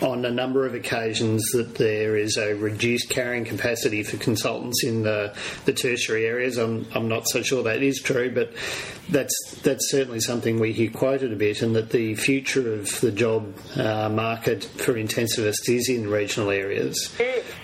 on 0.00 0.24
a 0.24 0.30
number 0.30 0.66
of 0.66 0.74
occasions 0.74 1.44
that 1.52 1.74
there 1.74 2.16
is 2.16 2.36
a 2.36 2.54
reduced 2.54 3.10
carrying 3.10 3.44
capacity 3.44 4.02
for 4.02 4.16
consultants 4.16 4.82
in 4.84 5.02
the, 5.02 5.34
the 5.66 5.72
tertiary 5.72 6.26
areas. 6.26 6.56
I'm, 6.56 6.86
I'm 6.94 7.08
not 7.08 7.28
so 7.28 7.42
sure 7.42 7.62
that 7.64 7.82
is 7.82 8.00
true, 8.00 8.30
but 8.34 8.52
that's 9.10 9.34
that's 9.62 9.90
certainly 9.90 10.20
something 10.20 10.60
we 10.60 10.72
hear 10.72 10.90
quoted 10.90 11.32
a 11.32 11.36
bit, 11.36 11.62
and 11.62 11.74
that 11.74 11.90
the 11.90 12.14
future 12.14 12.74
of 12.74 13.00
the 13.00 13.10
job 13.10 13.54
uh, 13.76 14.08
market 14.08 14.64
for 14.64 14.94
intensivists 14.94 15.68
is 15.68 15.88
in 15.88 16.08
regional 16.08 16.50
areas. 16.50 17.12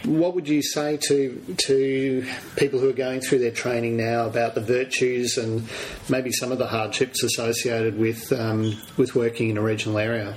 What 0.04 0.34
would 0.34 0.48
you 0.48 0.62
say 0.62 0.98
to 1.08 1.56
to 1.66 2.26
people 2.56 2.80
who 2.80 2.88
are 2.90 2.94
going 2.94 3.20
through 3.20 3.38
their 3.38 3.52
training 3.52 3.96
now 3.96 4.26
about 4.26 4.54
the 4.54 4.60
virtues 4.60 5.36
and 5.38 5.68
maybe 6.08 6.32
some 6.32 6.52
of 6.52 6.58
the 6.58 6.66
hardships 6.66 7.22
associated 7.22 7.98
with 7.98 8.32
um, 8.32 8.76
with 8.96 9.14
working 9.14 9.50
in 9.50 9.56
a 9.56 9.62
regional 9.62 9.98
area? 9.98 10.34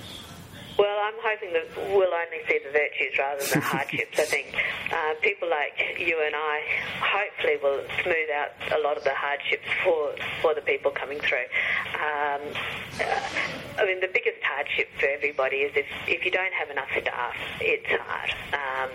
That 1.53 1.67
we'll 1.95 2.13
only 2.13 2.41
see 2.47 2.59
the 2.63 2.71
virtues 2.71 3.17
rather 3.17 3.41
than 3.41 3.59
the 3.59 3.65
hardships. 3.75 4.19
I 4.19 4.25
think 4.25 4.47
uh, 4.91 5.13
people 5.21 5.49
like 5.49 5.99
you 5.99 6.21
and 6.25 6.35
I 6.35 6.62
hopefully 6.99 7.57
will 7.62 7.81
smooth 8.03 8.29
out 8.33 8.51
a 8.71 8.79
lot 8.81 8.97
of 8.97 9.03
the 9.03 9.13
hardships 9.13 9.67
for 9.83 10.15
for 10.41 10.53
the 10.53 10.62
people 10.62 10.91
coming 10.91 11.19
through. 11.19 11.47
Um, 11.95 12.41
uh, 12.99 13.79
I 13.79 13.85
mean, 13.85 13.99
the 14.01 14.12
biggest 14.12 14.43
hardship 14.43 14.89
for 14.99 15.07
everybody 15.07 15.57
is 15.57 15.71
if, 15.75 15.88
if 16.07 16.25
you 16.25 16.31
don't 16.31 16.53
have 16.53 16.69
enough 16.69 16.89
staff, 16.91 17.35
it's 17.62 17.88
hard. 17.88 18.31
Um, 18.53 18.89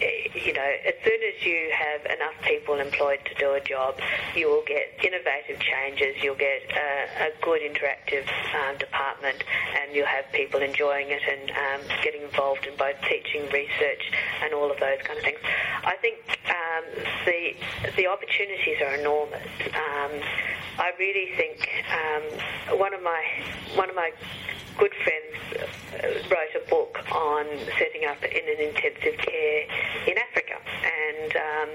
you 0.00 0.52
know, 0.52 0.70
as 0.86 0.94
soon 1.04 1.20
as 1.22 1.44
you 1.44 1.70
have 1.72 2.04
enough 2.06 2.34
people 2.42 2.78
employed 2.78 3.20
to 3.24 3.34
do 3.34 3.52
a 3.54 3.60
job, 3.60 3.98
you 4.34 4.48
will 4.48 4.64
get 4.66 4.92
innovative 5.02 5.58
changes, 5.60 6.22
you'll 6.22 6.36
get 6.36 6.62
a, 6.70 7.28
a 7.28 7.30
good 7.42 7.62
interactive 7.62 8.26
um, 8.54 8.76
department, 8.78 9.42
and 9.80 9.94
you'll 9.94 10.06
have 10.06 10.24
people 10.32 10.60
enjoying 10.60 11.08
it 11.10 11.22
and 11.24 11.50
um, 11.50 11.88
getting 12.02 12.22
involved 12.22 12.66
in 12.66 12.76
both 12.76 12.96
teaching, 13.08 13.42
research, 13.52 14.12
and 14.42 14.52
all 14.54 14.70
of 14.70 14.78
those 14.80 14.98
kind 15.04 15.18
of 15.18 15.24
things. 15.24 15.38
I 15.84 15.96
think 15.96 16.18
um, 16.48 16.84
the 17.24 17.54
the 17.96 18.06
opportunities 18.06 18.80
are 18.82 18.94
enormous. 18.94 19.46
Um, 19.74 20.12
I 20.78 20.92
really 20.98 21.32
think 21.36 21.68
um, 21.88 22.78
one 22.78 22.92
of 22.92 23.02
my 23.02 23.22
one 23.74 23.88
of 23.88 23.96
my 23.96 24.10
good 24.78 24.92
friends 25.04 25.62
uh, 25.94 26.34
wrote 26.34 26.54
a 26.54 26.70
book 26.70 26.98
on 27.12 27.46
setting 27.78 28.04
up 28.06 28.22
in 28.22 28.44
an 28.48 28.60
intensive 28.68 29.18
care 29.18 29.62
in 30.06 30.18
Africa, 30.18 30.58
and 30.84 31.36
um, 31.36 31.68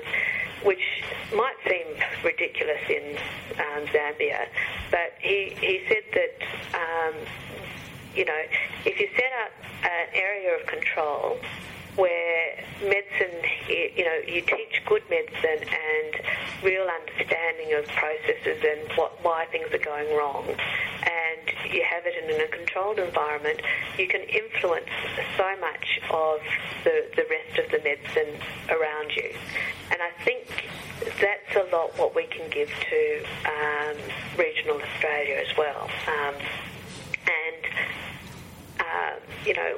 which 0.64 1.04
might 1.36 1.56
seem 1.68 1.88
ridiculous 2.24 2.82
in 2.90 3.18
um, 3.58 3.86
Zambia, 3.88 4.48
but 4.92 5.14
he 5.20 5.56
he 5.60 5.82
said 5.88 6.04
that. 6.14 6.78
Um, 6.78 7.16
you 8.14 8.26
know, 8.26 8.42
if 8.86 9.00
you 9.00 9.08
set 9.16 9.32
up 9.46 9.52
an 9.84 10.08
area 10.14 10.60
of 10.60 10.68
control 10.68 11.38
where 11.96 12.64
medicine, 12.82 13.36
you 13.68 14.06
know, 14.06 14.20
you 14.28 14.42
teach 14.42 14.82
good 14.86 15.04
medicine 15.10 15.68
and 15.68 16.26
real 16.64 16.88
understanding 16.88 17.74
of 17.74 17.86
processes 17.88 18.64
and 18.64 18.98
what, 18.98 19.24
why 19.24 19.46
things 19.52 19.68
are 19.74 19.84
going 19.84 20.16
wrong, 20.16 20.46
and 21.48 21.74
you 21.74 21.84
have 21.84 22.04
it 22.06 22.14
in 22.24 22.42
a 22.42 22.48
controlled 22.48 23.00
environment, 23.00 23.62
you 23.98 24.08
can 24.08 24.22
influence 24.22 24.90
so 25.38 25.56
much 25.60 26.00
of 26.12 26.40
the, 26.84 27.06
the 27.16 27.26
rest 27.30 27.60
of 27.60 27.72
the 27.72 27.80
medicine 27.84 28.40
around 28.70 29.12
you. 29.16 29.34
And 29.92 30.00
I 30.02 30.12
think 30.24 30.48
that's 31.20 31.56
a 31.56 31.76
lot 31.76 31.98
what 31.98 32.16
we 32.16 32.26
can 32.26 32.50
give 32.50 32.70
to 32.70 33.24
um, 33.46 33.98
regional 34.38 34.82
Australia 34.82 35.44
as 35.48 35.58
well. 35.58 35.90
Um, 36.08 36.36
and, 37.26 37.64
uh, 38.80 39.14
you 39.46 39.54
know, 39.54 39.78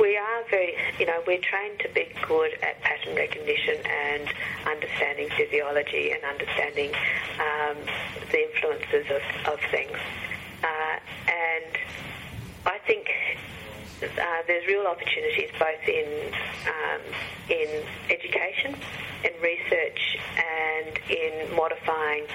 we 0.00 0.16
are 0.16 0.42
very, 0.50 0.74
you 0.98 1.06
know, 1.06 1.22
we're 1.26 1.38
trained 1.38 1.78
to 1.80 1.88
be 1.94 2.08
good 2.26 2.52
at 2.62 2.80
pattern 2.82 3.14
recognition 3.14 3.76
and 3.86 4.28
understanding 4.66 5.28
physiology 5.36 6.10
and 6.10 6.24
understanding 6.24 6.90
um, 7.38 7.76
the 8.32 8.50
influences 8.50 9.06
of, 9.10 9.52
of 9.52 9.60
things. 9.70 9.96
Uh, 10.64 10.98
and 11.28 11.78
I 12.64 12.78
think 12.86 13.06
uh, 14.02 14.42
there's 14.46 14.66
real 14.66 14.86
opportunities 14.86 15.50
both 15.58 15.86
in 15.86 16.32
um, 16.66 17.00
in 17.50 17.82
education, 18.08 18.74
in 19.24 19.32
research, 19.42 20.18
and 20.36 20.98
in 21.10 21.54
modifying 21.54 22.26